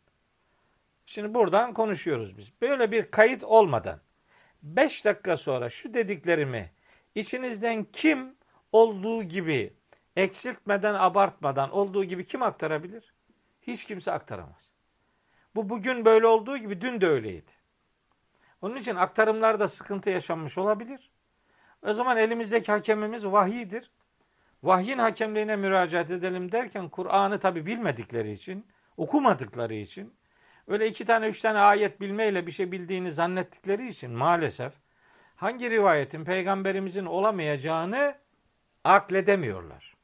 Şimdi 1.06 1.34
buradan 1.34 1.74
konuşuyoruz 1.74 2.36
biz. 2.36 2.52
Böyle 2.60 2.92
bir 2.92 3.10
kayıt 3.10 3.44
olmadan 3.44 4.00
5 4.62 5.04
dakika 5.04 5.36
sonra 5.36 5.68
şu 5.68 5.94
dediklerimi 5.94 6.70
içinizden 7.14 7.84
kim 7.84 8.36
olduğu 8.72 9.22
gibi 9.22 9.81
eksiltmeden, 10.16 10.94
abartmadan 10.94 11.70
olduğu 11.70 12.04
gibi 12.04 12.26
kim 12.26 12.42
aktarabilir? 12.42 13.14
Hiç 13.62 13.84
kimse 13.84 14.12
aktaramaz. 14.12 14.72
Bu 15.54 15.68
bugün 15.68 16.04
böyle 16.04 16.26
olduğu 16.26 16.56
gibi 16.56 16.80
dün 16.80 17.00
de 17.00 17.06
öyleydi. 17.06 17.50
Onun 18.62 18.76
için 18.76 18.96
aktarımlarda 18.96 19.68
sıkıntı 19.68 20.10
yaşanmış 20.10 20.58
olabilir. 20.58 21.10
O 21.86 21.92
zaman 21.92 22.16
elimizdeki 22.16 22.72
hakemimiz 22.72 23.26
vahiydir. 23.26 23.90
Vahyin 24.62 24.98
hakemliğine 24.98 25.56
müracaat 25.56 26.10
edelim 26.10 26.52
derken 26.52 26.88
Kur'an'ı 26.88 27.40
tabi 27.40 27.66
bilmedikleri 27.66 28.32
için, 28.32 28.66
okumadıkları 28.96 29.74
için, 29.74 30.14
öyle 30.68 30.88
iki 30.88 31.04
tane 31.04 31.26
üç 31.26 31.40
tane 31.40 31.58
ayet 31.58 32.00
bilmeyle 32.00 32.46
bir 32.46 32.52
şey 32.52 32.72
bildiğini 32.72 33.12
zannettikleri 33.12 33.88
için 33.88 34.10
maalesef 34.10 34.72
hangi 35.36 35.70
rivayetin 35.70 36.24
peygamberimizin 36.24 37.06
olamayacağını 37.06 38.14
akledemiyorlar. 38.84 39.94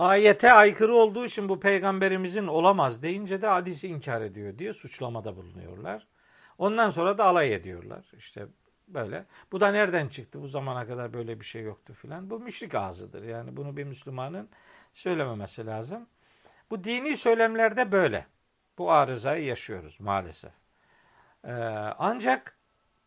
Ayete 0.00 0.52
aykırı 0.52 0.94
olduğu 0.94 1.26
için 1.26 1.48
bu 1.48 1.60
peygamberimizin 1.60 2.46
olamaz 2.46 3.02
deyince 3.02 3.42
de 3.42 3.46
hadisi 3.46 3.88
inkar 3.88 4.20
ediyor 4.20 4.58
diye 4.58 4.72
suçlamada 4.72 5.36
bulunuyorlar. 5.36 6.06
Ondan 6.58 6.90
sonra 6.90 7.18
da 7.18 7.24
alay 7.24 7.54
ediyorlar. 7.54 8.10
İşte 8.16 8.46
böyle. 8.88 9.26
Bu 9.52 9.60
da 9.60 9.70
nereden 9.70 10.08
çıktı? 10.08 10.42
Bu 10.42 10.48
zamana 10.48 10.86
kadar 10.86 11.12
böyle 11.12 11.40
bir 11.40 11.44
şey 11.44 11.62
yoktu 11.62 11.94
filan. 11.94 12.30
Bu 12.30 12.40
müşrik 12.40 12.74
ağzıdır. 12.74 13.22
Yani 13.22 13.56
bunu 13.56 13.76
bir 13.76 13.84
Müslümanın 13.84 14.48
söylememesi 14.94 15.66
lazım. 15.66 16.06
Bu 16.70 16.84
dini 16.84 17.16
söylemlerde 17.16 17.92
böyle. 17.92 18.26
Bu 18.78 18.92
arızayı 18.92 19.44
yaşıyoruz 19.44 20.00
maalesef. 20.00 20.52
Ee, 21.44 21.52
ancak 21.98 22.58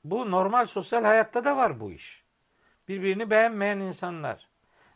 bu 0.03 0.31
normal 0.31 0.65
sosyal 0.65 1.03
hayatta 1.03 1.45
da 1.45 1.57
var 1.57 1.79
bu 1.79 1.91
iş. 1.91 2.23
Birbirini 2.87 3.29
beğenmeyen 3.29 3.79
insanlar. 3.79 4.52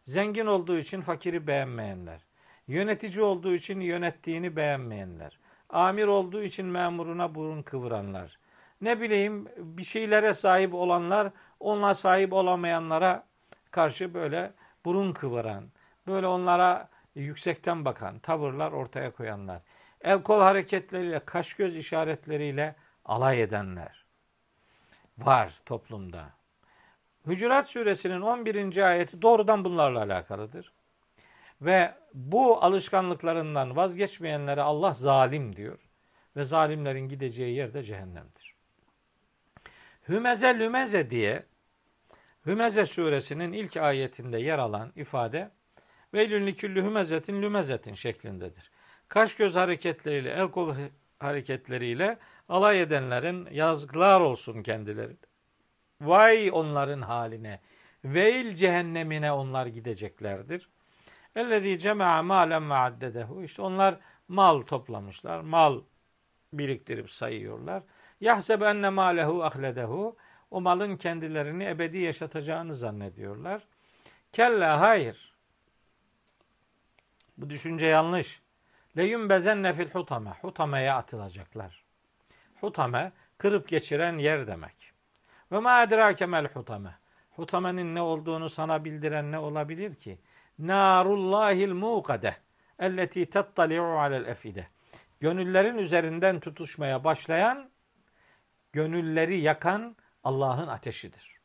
Zengin 0.08 0.46
olduğu 0.46 0.78
için 0.78 1.02
fakiri 1.02 1.48
beğenmeyenler. 1.48 2.22
Yönetici 2.67 3.22
olduğu 3.22 3.54
için 3.54 3.80
yönettiğini 3.80 4.56
beğenmeyenler. 4.56 5.39
Amir 5.70 6.08
olduğu 6.08 6.43
için 6.43 6.65
memuruna 6.65 7.36
burun 7.36 7.62
kıvıranlar. 7.62 8.39
Ne 8.82 9.02
bileyim 9.02 9.48
bir 9.58 9.84
şeylere 9.84 10.34
sahip 10.34 10.74
olanlar 10.74 11.32
onunla 11.60 11.93
sahip 11.93 12.34
olamayanlara 12.34 13.28
karşı 13.72 14.13
böyle 14.13 14.54
burun 14.86 15.13
kıvıran, 15.13 15.65
böyle 16.08 16.28
onlara 16.28 16.89
yüksekten 17.15 17.86
bakan 17.86 18.20
tavırlar 18.20 18.72
ortaya 18.72 19.12
koyanlar. 19.12 19.62
El 20.02 20.24
kol 20.24 20.39
hareketleriyle, 20.39 21.20
kaş 21.20 21.54
göz 21.54 21.76
işaretleriyle 21.76 22.76
alay 23.06 23.41
edenler 23.41 24.06
var 25.17 25.60
toplumda. 25.65 26.38
Hücurat 27.28 27.70
suresinin 27.70 28.22
11. 28.22 28.78
ayeti 28.78 29.22
doğrudan 29.22 29.66
bunlarla 29.66 30.00
alakalıdır. 30.00 30.74
Ve 31.62 31.94
bu 32.13 32.63
alışkanlıklarından 32.63 33.76
vazgeçmeyenlere 33.76 34.62
Allah 34.62 34.94
zalim 34.94 35.56
diyor. 35.56 35.80
Ve 36.36 36.44
zalimlerin 36.44 37.10
gideceği 37.10 37.56
yer 37.56 37.74
de 37.74 37.84
cehennemdir. 37.84 38.56
Hümeze 40.10 40.60
lümeze 40.60 41.10
diye 41.10 41.44
Hümeze 42.46 42.86
suresinin 42.86 43.54
ilk 43.54 43.78
ayetinde 43.78 44.40
yer 44.40 44.60
alan 44.60 44.92
ifade 44.96 45.52
Veylün 46.13 46.48
liküllü 46.48 46.84
hümezetin 46.84 47.42
lümezetin 47.42 47.94
şeklindedir. 47.94 48.72
Kaş 49.08 49.36
göz 49.36 49.56
hareketleriyle, 49.56 50.32
el 50.32 50.48
kol 50.48 50.76
hareketleriyle 51.20 52.18
alay 52.50 52.82
edenlerin 52.82 53.48
yazıklar 53.52 54.22
olsun 54.22 54.63
kendileri. 54.63 55.18
Vay 56.01 56.49
onların 56.53 57.01
haline. 57.01 57.60
Veil 58.05 58.55
cehennemine 58.55 59.31
onlar 59.31 59.65
gideceklerdir. 59.65 60.69
Ellezî 61.36 61.79
cema'a 61.79 62.23
mâlen 62.23 62.69
ve 62.69 62.73
addedehu. 62.73 63.43
İşte 63.43 63.62
onlar 63.62 63.99
mal 64.27 64.62
toplamışlar. 64.62 65.41
Mal 65.41 65.81
biriktirip 66.53 67.12
sayıyorlar. 67.12 67.83
Yahseb 68.21 68.62
enne 68.62 68.89
mâlehu 68.89 69.43
ahledehu. 69.43 70.17
O 70.51 70.62
malın 70.62 70.97
kendilerini 70.97 71.65
ebedi 71.65 71.97
yaşatacağını 71.97 72.75
zannediyorlar. 72.75 73.62
Kella 74.33 74.81
hayır. 74.81 75.33
Bu 77.38 77.49
düşünce 77.49 77.86
yanlış. 77.86 78.41
Leyun 78.97 79.29
bezenne 79.29 79.73
fil 79.73 79.89
hutame. 79.89 80.29
Hutame'ye 80.41 80.93
atılacaklar. 80.93 81.83
Hutame 82.62 83.12
kırıp 83.38 83.67
geçiren 83.67 84.17
yer 84.17 84.47
demek. 84.47 84.87
Ve 85.51 85.60
ma 85.60 85.83
edrake 85.83 86.25
mel 86.25 86.47
hutame. 86.47 86.95
Hutame'nin 87.36 87.95
ne 87.95 88.01
olduğunu 88.01 88.49
sana 88.49 88.86
bildiren 88.86 89.31
ne 89.31 89.39
olabilir 89.39 89.95
ki? 89.95 90.19
Narullahil 90.60 91.73
muqade 91.73 92.36
elleti 92.79 93.29
tattali'u 93.29 93.83
alel 93.83 94.25
efide. 94.25 94.67
Gönüllerin 95.19 95.77
üzerinden 95.77 96.39
tutuşmaya 96.39 97.03
başlayan, 97.03 97.69
gönülleri 98.73 99.38
yakan 99.38 99.95
Allah'ın 100.23 100.67
ateşidir. 100.67 101.38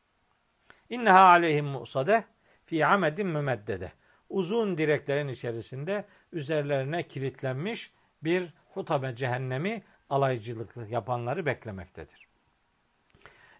İnneha 0.89 1.27
aleyhim 1.27 1.65
musade 1.65 2.25
fi 2.65 2.85
amedin 2.85 3.27
mümeddede. 3.27 3.91
Uzun 4.29 4.77
direklerin 4.77 5.27
içerisinde 5.27 6.05
üzerlerine 6.31 7.03
kilitlenmiş 7.03 7.93
bir 8.23 8.53
hutabe 8.73 9.15
cehennemi 9.15 9.83
alaycılık 10.09 10.75
yapanları 10.89 11.45
beklemektedir. 11.45 12.22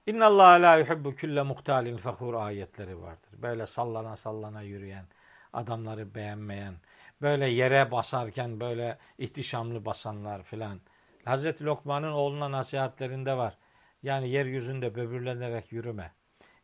İnna 0.08 0.26
Allah 0.26 0.62
la 0.62 0.78
yuhibbu 0.78 1.16
kulle 1.16 1.44
muhtalin 1.44 1.98
fakhur 1.98 2.34
ayetleri 2.34 3.02
vardır. 3.02 3.30
Böyle 3.34 3.66
sallana 3.66 4.16
sallana 4.16 4.62
yürüyen, 4.62 5.06
adamları 5.54 6.16
beğenmeyen, 6.16 6.76
böyle 7.22 7.48
yere 7.48 7.92
basarken 7.92 8.60
böyle 8.60 8.98
ihtişamlı 9.18 9.86
basanlar 9.86 10.44
filan. 10.44 10.80
Hazreti 11.26 11.66
Lokman'ın 11.66 12.12
oğluna 12.12 12.52
nasihatlerinde 12.52 13.38
var. 13.38 13.58
Yani 14.04 14.30
yeryüzünde 14.30 14.96
böbürlenerek 14.96 15.72
yürüme. 15.72 16.12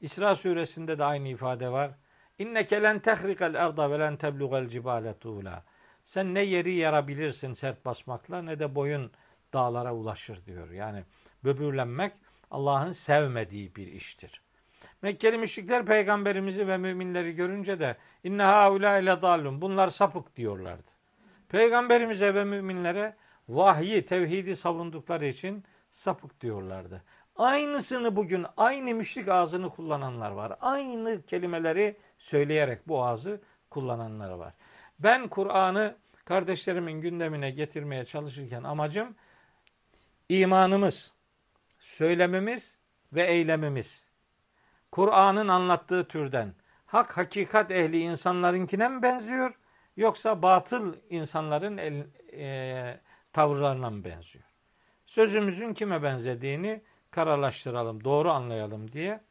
İsra 0.01 0.35
suresinde 0.35 0.97
de 0.97 1.03
aynı 1.03 1.27
ifade 1.27 1.71
var. 1.71 1.91
İnneke 2.39 2.81
len 2.81 2.99
tehrikel 2.99 3.53
erda 3.55 3.91
ve 3.91 3.99
len 3.99 4.17
tebluğel 4.17 4.67
cibale 4.67 5.19
tuğla. 5.19 5.63
Sen 6.03 6.33
ne 6.33 6.41
yeri 6.41 6.73
yarabilirsin 6.73 7.53
sert 7.53 7.85
basmakla 7.85 8.41
ne 8.41 8.59
de 8.59 8.75
boyun 8.75 9.11
dağlara 9.53 9.95
ulaşır 9.95 10.45
diyor. 10.45 10.71
Yani 10.71 11.03
böbürlenmek 11.43 12.13
Allah'ın 12.51 12.91
sevmediği 12.91 13.75
bir 13.75 13.87
iştir. 13.87 14.41
Mekkeli 15.01 15.37
müşrikler 15.37 15.85
peygamberimizi 15.85 16.67
ve 16.67 16.77
müminleri 16.77 17.35
görünce 17.35 17.79
de 17.79 17.97
inne 18.23 18.43
haula 18.43 18.97
ile 18.97 19.21
dalun 19.21 19.61
bunlar 19.61 19.89
sapık 19.89 20.35
diyorlardı. 20.35 20.91
Peygamberimize 21.49 22.35
ve 22.35 22.43
müminlere 22.43 23.15
vahyi, 23.49 24.05
tevhidi 24.05 24.55
savundukları 24.55 25.25
için 25.25 25.63
sapık 25.91 26.41
diyorlardı. 26.41 27.03
Aynısını 27.35 28.15
bugün 28.15 28.45
aynı 28.57 28.95
müşrik 28.95 29.27
ağzını 29.27 29.69
kullananlar 29.69 30.31
var. 30.31 30.57
Aynı 30.61 31.25
kelimeleri 31.25 31.97
söyleyerek 32.17 32.87
bu 32.87 33.05
ağzı 33.05 33.41
kullananlar 33.69 34.31
var. 34.31 34.53
Ben 34.99 35.27
Kur'an'ı 35.27 35.95
kardeşlerimin 36.25 37.01
gündemine 37.01 37.51
getirmeye 37.51 38.05
çalışırken 38.05 38.63
amacım 38.63 39.15
imanımız, 40.29 41.13
söylememiz 41.79 42.77
ve 43.13 43.23
eylemimiz 43.23 44.07
Kur'an'ın 44.91 45.47
anlattığı 45.47 46.07
türden 46.07 46.53
hak 46.85 47.17
hakikat 47.17 47.71
ehli 47.71 47.99
insanlarınkine 47.99 48.89
mi 48.89 49.03
benziyor 49.03 49.53
yoksa 49.97 50.41
batıl 50.41 50.95
insanların 51.09 51.77
el, 51.77 52.07
e, 52.33 52.99
tavırlarına 53.33 53.89
mı 53.89 54.03
benziyor? 54.03 54.45
Sözümüzün 55.05 55.73
kime 55.73 56.03
benzediğini 56.03 56.81
karalaştıralım, 57.11 58.03
doğru 58.03 58.31
anlayalım 58.31 58.91
diye 58.91 59.21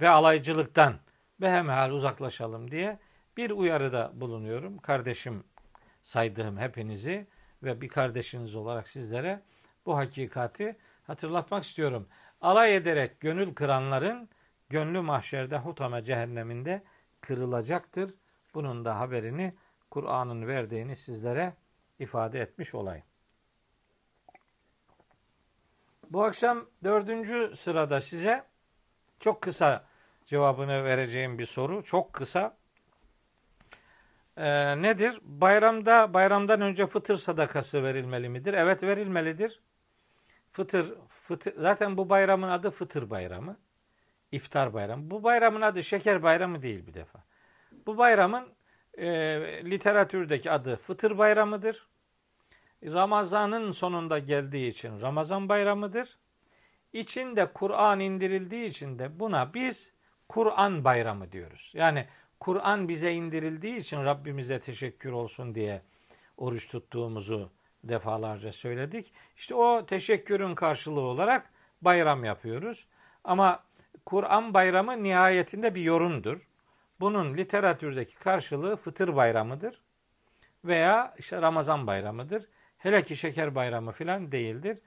ve 0.00 0.08
alaycılıktan 0.08 0.94
behemhal 1.40 1.90
uzaklaşalım 1.90 2.70
diye 2.70 2.98
bir 3.36 3.50
uyarıda 3.50 4.12
bulunuyorum. 4.14 4.78
Kardeşim 4.78 5.44
saydığım 6.02 6.58
hepinizi 6.58 7.26
ve 7.62 7.80
bir 7.80 7.88
kardeşiniz 7.88 8.54
olarak 8.54 8.88
sizlere 8.88 9.42
bu 9.86 9.96
hakikati 9.96 10.76
hatırlatmak 11.10 11.64
istiyorum. 11.64 12.08
Alay 12.40 12.76
ederek 12.76 13.20
gönül 13.20 13.54
kıranların 13.54 14.28
gönlü 14.68 15.00
mahşerde 15.00 15.58
hutame 15.58 16.04
cehenneminde 16.04 16.82
kırılacaktır. 17.20 18.14
Bunun 18.54 18.84
da 18.84 18.98
haberini 19.00 19.54
Kur'an'ın 19.90 20.46
verdiğini 20.46 20.96
sizlere 20.96 21.54
ifade 21.98 22.40
etmiş 22.40 22.74
olayım. 22.74 23.04
Bu 26.10 26.24
akşam 26.24 26.66
dördüncü 26.84 27.52
sırada 27.56 28.00
size 28.00 28.44
çok 29.20 29.42
kısa 29.42 29.84
cevabını 30.26 30.84
vereceğim 30.84 31.38
bir 31.38 31.46
soru. 31.46 31.84
Çok 31.84 32.12
kısa. 32.12 32.56
Ee, 34.36 34.82
nedir? 34.82 35.20
Bayramda 35.22 36.14
bayramdan 36.14 36.60
önce 36.60 36.86
fıtır 36.86 37.16
sadakası 37.16 37.84
verilmeli 37.84 38.28
midir? 38.28 38.54
Evet 38.54 38.82
verilmelidir. 38.82 39.60
Fıtır, 40.50 40.94
fıtır 41.08 41.54
zaten 41.56 41.96
bu 41.96 42.08
bayramın 42.08 42.48
adı 42.48 42.70
fıtır 42.70 43.10
bayramı. 43.10 43.56
İftar 44.32 44.74
bayramı. 44.74 45.10
Bu 45.10 45.22
bayramın 45.22 45.60
adı 45.60 45.84
şeker 45.84 46.22
bayramı 46.22 46.62
değil 46.62 46.86
bir 46.86 46.94
defa. 46.94 47.24
Bu 47.86 47.98
bayramın 47.98 48.48
e, 48.94 49.08
literatürdeki 49.64 50.50
adı 50.50 50.76
fıtır 50.76 51.18
bayramıdır. 51.18 51.88
Ramazan'ın 52.84 53.72
sonunda 53.72 54.18
geldiği 54.18 54.68
için 54.68 55.00
Ramazan 55.00 55.48
bayramıdır. 55.48 56.18
İçinde 56.92 57.52
Kur'an 57.52 58.00
indirildiği 58.00 58.68
için 58.68 58.98
de 58.98 59.20
buna 59.20 59.54
biz 59.54 59.92
Kur'an 60.28 60.84
bayramı 60.84 61.32
diyoruz. 61.32 61.72
Yani 61.74 62.06
Kur'an 62.40 62.88
bize 62.88 63.12
indirildiği 63.12 63.76
için 63.76 64.04
Rabbimize 64.04 64.60
teşekkür 64.60 65.12
olsun 65.12 65.54
diye 65.54 65.82
oruç 66.36 66.68
tuttuğumuzu 66.68 67.50
defalarca 67.84 68.52
söyledik. 68.52 69.12
İşte 69.36 69.54
o 69.54 69.86
teşekkürün 69.86 70.54
karşılığı 70.54 71.00
olarak 71.00 71.50
bayram 71.82 72.24
yapıyoruz. 72.24 72.86
Ama 73.24 73.64
Kur'an 74.06 74.54
bayramı 74.54 75.02
nihayetinde 75.02 75.74
bir 75.74 75.82
yorumdur. 75.82 76.48
Bunun 77.00 77.36
literatürdeki 77.36 78.18
karşılığı 78.18 78.76
fıtır 78.76 79.16
bayramıdır 79.16 79.80
veya 80.64 81.14
işte 81.18 81.42
Ramazan 81.42 81.86
bayramıdır. 81.86 82.48
Hele 82.78 83.02
ki 83.02 83.16
şeker 83.16 83.54
bayramı 83.54 83.92
filan 83.92 84.32
değildir. 84.32 84.78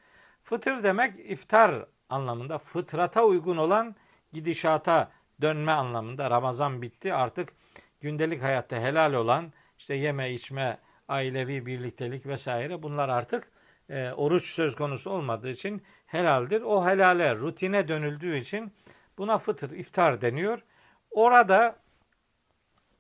Fıtır 0.44 0.84
demek 0.84 1.20
iftar 1.20 1.86
anlamında 2.10 2.58
fıtrata 2.58 3.24
uygun 3.24 3.58
olan 3.58 3.96
gidişata 4.34 5.12
dönme 5.42 5.72
anlamında 5.72 6.30
Ramazan 6.30 6.82
bitti 6.82 7.14
artık 7.14 7.54
gündelik 8.02 8.44
hayatta 8.44 8.76
helal 8.76 9.14
olan 9.14 9.54
işte 9.78 9.94
yeme 9.94 10.34
içme 10.34 10.80
ailevi 11.08 11.66
birliktelik 11.66 12.26
vesaire 12.26 12.84
bunlar 12.84 13.10
artık 13.10 13.52
e, 13.90 14.12
oruç 14.12 14.48
söz 14.48 14.76
konusu 14.76 15.10
olmadığı 15.10 15.50
için 15.50 15.84
helaldir. 16.06 16.62
O 16.62 16.88
helale 16.88 17.36
rutine 17.36 17.88
dönüldüğü 17.88 18.38
için 18.38 18.74
buna 19.18 19.38
fıtır, 19.38 19.72
iftar 19.72 20.22
deniyor. 20.22 20.60
Orada 21.12 21.76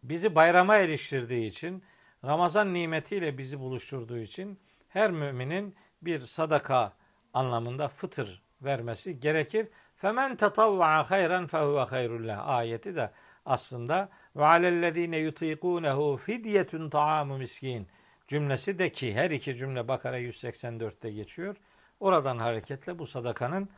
bizi 0.03 0.35
bayrama 0.35 0.77
eriştirdiği 0.77 1.45
için, 1.45 1.83
Ramazan 2.25 2.73
nimetiyle 2.73 3.37
bizi 3.37 3.59
buluşturduğu 3.59 4.17
için 4.17 4.59
her 4.89 5.11
müminin 5.11 5.75
bir 6.01 6.19
sadaka 6.19 6.93
anlamında 7.33 7.87
fıtır 7.87 8.43
vermesi 8.61 9.19
gerekir. 9.19 9.67
Femen 9.95 10.35
tatavva 10.35 11.11
hayran 11.11 11.47
fehuve 11.47 11.79
hayrullah 11.79 12.47
ayeti 12.47 12.95
de 12.95 13.11
aslında 13.45 14.09
ve 14.35 14.45
alellezine 14.45 15.17
yutikunehu 15.17 16.17
fidyetun 16.17 16.89
taamu 16.89 17.37
miskin 17.37 17.87
cümlesi 18.27 18.79
de 18.79 18.91
ki 18.91 19.13
her 19.13 19.31
iki 19.31 19.55
cümle 19.55 19.87
Bakara 19.87 20.19
184'te 20.19 21.11
geçiyor. 21.11 21.55
Oradan 21.99 22.37
hareketle 22.37 22.99
bu 22.99 23.05
sadakanın 23.05 23.69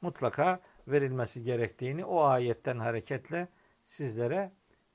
mutlaka 0.00 0.60
verilmesi 0.88 1.42
gerektiğini 1.42 2.04
o 2.04 2.22
ayetten 2.22 2.78
hareketle 2.78 3.48
sizlere 3.82 4.52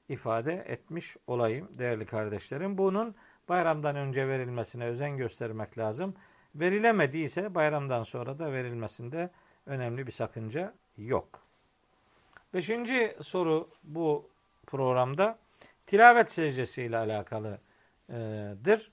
ifade 0.10 0.54
etmiş 0.54 1.18
olayım 1.28 1.70
değerli 1.78 2.06
kardeşlerim. 2.06 2.78
Bunun 2.78 3.16
bayramdan 3.50 3.96
önce 3.96 4.28
verilmesine 4.28 4.86
özen 4.86 5.18
göstermek 5.18 5.78
lazım. 5.78 6.16
Verilemediyse 6.56 7.56
bayramdan 7.56 8.04
sonra 8.04 8.40
da 8.40 8.52
verilmesinde 8.52 9.30
önemli 9.66 10.08
bir 10.08 10.12
sakınca 10.12 10.74
yok. 10.98 11.47
Beşinci 12.54 13.16
soru 13.22 13.70
bu 13.84 14.30
programda 14.68 15.40
tilavet 15.86 16.32
secdesi 16.32 16.84
ile 16.84 16.98
alakalıdır. 16.98 18.92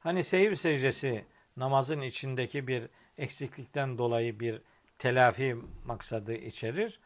Hani 0.00 0.24
seyir 0.24 0.54
secdesi 0.54 1.24
namazın 1.56 2.00
içindeki 2.00 2.66
bir 2.66 2.88
eksiklikten 3.18 3.98
dolayı 3.98 4.40
bir 4.40 4.60
telafi 4.98 5.56
maksadı 5.86 6.34
içerir. 6.34 7.00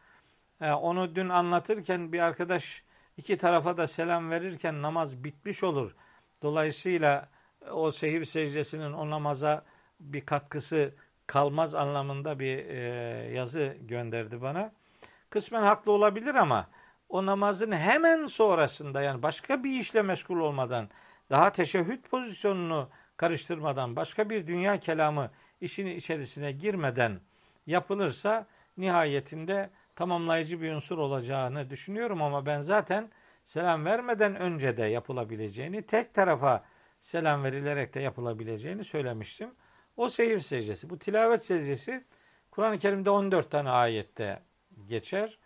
Onu 0.61 1.15
dün 1.15 1.29
anlatırken 1.29 2.13
bir 2.13 2.19
arkadaş 2.19 2.83
iki 3.17 3.37
tarafa 3.37 3.77
da 3.77 3.87
selam 3.87 4.31
verirken 4.31 4.81
namaz 4.81 5.23
bitmiş 5.23 5.63
olur. 5.63 5.95
Dolayısıyla 6.41 7.29
o 7.71 7.91
sehir 7.91 8.25
secdesinin 8.25 8.93
o 8.93 9.09
namaza 9.09 9.65
bir 9.99 10.21
katkısı 10.21 10.93
kalmaz 11.27 11.75
anlamında 11.75 12.39
bir 12.39 12.65
yazı 13.29 13.77
gönderdi 13.81 14.41
bana. 14.41 14.71
Kısmen 15.33 15.63
haklı 15.63 15.91
olabilir 15.91 16.35
ama 16.35 16.67
o 17.09 17.25
namazın 17.25 17.71
hemen 17.71 18.25
sonrasında 18.25 19.01
yani 19.01 19.23
başka 19.23 19.63
bir 19.63 19.79
işle 19.79 20.01
meşgul 20.01 20.39
olmadan 20.39 20.89
daha 21.29 21.51
teşehhüd 21.51 22.03
pozisyonunu 22.03 22.89
karıştırmadan 23.17 23.95
başka 23.95 24.29
bir 24.29 24.47
dünya 24.47 24.79
kelamı 24.79 25.31
işin 25.61 25.87
içerisine 25.87 26.51
girmeden 26.51 27.19
yapılırsa 27.67 28.47
nihayetinde 28.77 29.69
tamamlayıcı 29.95 30.61
bir 30.61 30.73
unsur 30.73 30.97
olacağını 30.97 31.69
düşünüyorum 31.69 32.21
ama 32.21 32.45
ben 32.45 32.61
zaten 32.61 33.09
selam 33.45 33.85
vermeden 33.85 34.35
önce 34.35 34.77
de 34.77 34.83
yapılabileceğini, 34.83 35.81
tek 35.81 36.13
tarafa 36.13 36.63
selam 36.99 37.43
verilerek 37.43 37.93
de 37.93 37.99
yapılabileceğini 37.99 38.83
söylemiştim. 38.83 39.49
O 39.97 40.09
seyir 40.09 40.39
secdesi, 40.39 40.89
bu 40.89 40.99
tilavet 40.99 41.45
secdesi 41.45 42.03
Kur'an-ı 42.51 42.79
Kerim'de 42.79 43.09
14 43.09 43.51
tane 43.51 43.69
ayette 43.69 44.39
geçer. 44.87 45.37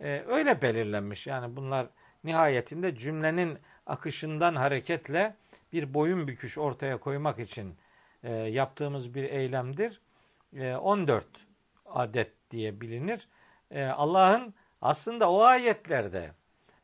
Ee, 0.00 0.24
öyle 0.26 0.62
belirlenmiş. 0.62 1.26
Yani 1.26 1.56
bunlar 1.56 1.86
nihayetinde 2.24 2.96
cümlenin 2.96 3.58
akışından 3.86 4.54
hareketle 4.54 5.36
bir 5.72 5.94
boyun 5.94 6.28
büküş 6.28 6.58
ortaya 6.58 7.00
koymak 7.00 7.38
için 7.38 7.76
e, 8.22 8.32
yaptığımız 8.32 9.14
bir 9.14 9.24
eylemdir. 9.24 10.00
E, 10.56 10.74
14 10.74 11.26
adet 11.86 12.32
diye 12.50 12.80
bilinir. 12.80 13.28
E, 13.70 13.84
Allah'ın 13.84 14.54
aslında 14.80 15.30
o 15.30 15.42
ayetlerde 15.42 16.30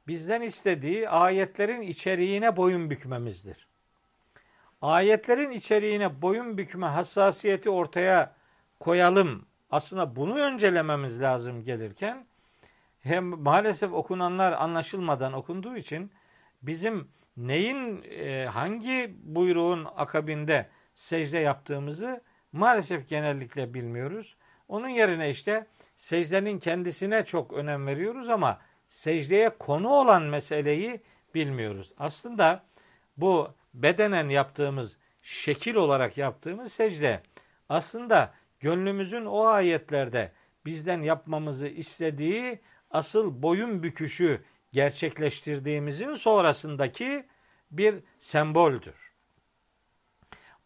bizden 0.07 0.41
istediği 0.41 1.09
ayetlerin 1.09 1.83
içeriğine 1.83 2.57
boyun 2.57 2.91
bükmemizdir. 2.91 3.69
Ayetlerin 4.83 5.51
içeriğine 5.51 6.23
boyun 6.23 6.59
bükme 6.59 6.87
hassasiyeti 6.87 7.71
ortaya 7.71 8.35
koyalım. 8.81 9.47
Aslında 9.73 10.17
bunu 10.17 10.39
öncelememiz 10.39 11.21
lazım 11.21 11.65
gelirken 11.65 12.27
hem 13.01 13.25
maalesef 13.25 13.93
okunanlar 13.93 14.53
anlaşılmadan 14.53 15.33
okunduğu 15.33 15.77
için 15.77 16.13
bizim 16.63 17.09
neyin 17.37 18.03
e, 18.03 18.47
hangi 18.47 19.15
buyruğun 19.23 19.87
akabinde 19.97 20.69
secde 20.95 21.39
yaptığımızı 21.39 22.21
maalesef 22.53 23.09
genellikle 23.09 23.75
bilmiyoruz. 23.75 24.37
Onun 24.69 24.89
yerine 24.89 25.31
işte 25.31 25.67
secdenin 25.97 26.59
kendisine 26.59 27.25
çok 27.25 27.53
önem 27.53 27.87
veriyoruz 27.87 28.29
ama 28.29 28.61
secdeye 28.89 29.51
konu 29.59 29.89
olan 29.89 30.23
meseleyi 30.23 31.01
bilmiyoruz. 31.35 31.93
Aslında 31.99 32.65
bu 33.17 33.49
bedenen 33.75 34.29
yaptığımız, 34.29 34.97
şekil 35.23 35.75
olarak 35.75 36.19
yaptığımız 36.19 36.73
secde 36.73 37.21
aslında 37.69 38.35
gönlümüzün 38.63 39.25
o 39.25 39.47
ayetlerde 39.47 40.33
bizden 40.65 41.03
yapmamızı 41.03 41.69
istediği 41.69 42.61
asıl 42.91 43.43
boyun 43.43 43.83
büküşü 43.83 44.45
gerçekleştirdiğimizin 44.73 46.15
sonrasındaki 46.15 47.27
bir 47.71 47.95
semboldür. 48.19 49.13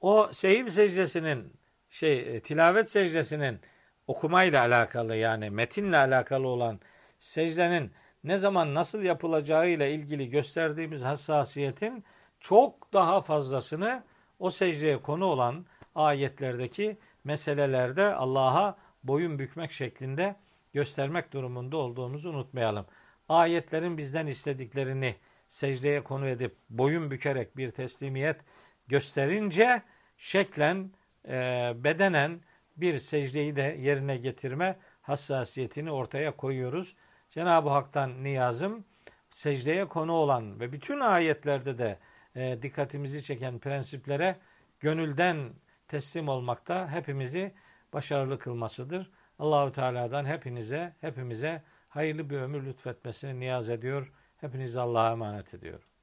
O 0.00 0.28
seyif 0.32 0.72
secdesinin 0.72 1.52
şey 1.88 2.36
e, 2.36 2.40
tilavet 2.40 2.90
secdesinin 2.90 3.60
okumayla 4.06 4.60
alakalı 4.60 5.16
yani 5.16 5.50
metinle 5.50 5.96
alakalı 5.96 6.46
olan 6.46 6.80
secdenin 7.18 7.92
ne 8.24 8.38
zaman 8.38 8.74
nasıl 8.74 9.02
yapılacağıyla 9.02 9.86
ilgili 9.86 10.30
gösterdiğimiz 10.30 11.02
hassasiyetin 11.02 12.04
çok 12.40 12.92
daha 12.92 13.20
fazlasını 13.20 14.04
o 14.38 14.50
secdeye 14.50 15.02
konu 15.02 15.24
olan 15.24 15.66
ayetlerdeki 15.94 16.98
meselelerde 17.26 18.14
Allah'a 18.14 18.76
boyun 19.04 19.38
bükmek 19.38 19.72
şeklinde 19.72 20.36
göstermek 20.72 21.32
durumunda 21.32 21.76
olduğumuzu 21.76 22.30
unutmayalım. 22.30 22.86
Ayetlerin 23.28 23.98
bizden 23.98 24.26
istediklerini 24.26 25.16
secdeye 25.48 26.04
konu 26.04 26.28
edip 26.28 26.56
boyun 26.70 27.10
bükerek 27.10 27.56
bir 27.56 27.70
teslimiyet 27.70 28.40
gösterince 28.88 29.82
şeklen, 30.18 30.90
e, 31.28 31.72
bedenen 31.76 32.40
bir 32.76 32.98
secdeyi 32.98 33.56
de 33.56 33.76
yerine 33.80 34.16
getirme 34.16 34.76
hassasiyetini 35.02 35.90
ortaya 35.90 36.36
koyuyoruz. 36.36 36.96
Cenab-ı 37.30 37.68
Hak'tan 37.68 38.22
niyazım 38.22 38.84
secdeye 39.30 39.84
konu 39.88 40.12
olan 40.12 40.60
ve 40.60 40.72
bütün 40.72 41.00
ayetlerde 41.00 41.78
de 41.78 41.98
e, 42.36 42.62
dikkatimizi 42.62 43.22
çeken 43.22 43.58
prensiplere 43.58 44.36
gönülden 44.80 45.50
teslim 45.88 46.28
olmakta 46.28 46.90
hepimizi 46.90 47.54
başarılı 47.92 48.38
kılmasıdır. 48.38 49.10
Allahü 49.38 49.72
Teala'dan 49.72 50.24
hepinize, 50.24 50.96
hepimize 51.00 51.62
hayırlı 51.88 52.30
bir 52.30 52.36
ömür 52.36 52.66
lütfetmesini 52.66 53.40
niyaz 53.40 53.70
ediyor. 53.70 54.12
Hepinizi 54.36 54.80
Allah'a 54.80 55.12
emanet 55.12 55.54
ediyorum. 55.54 55.95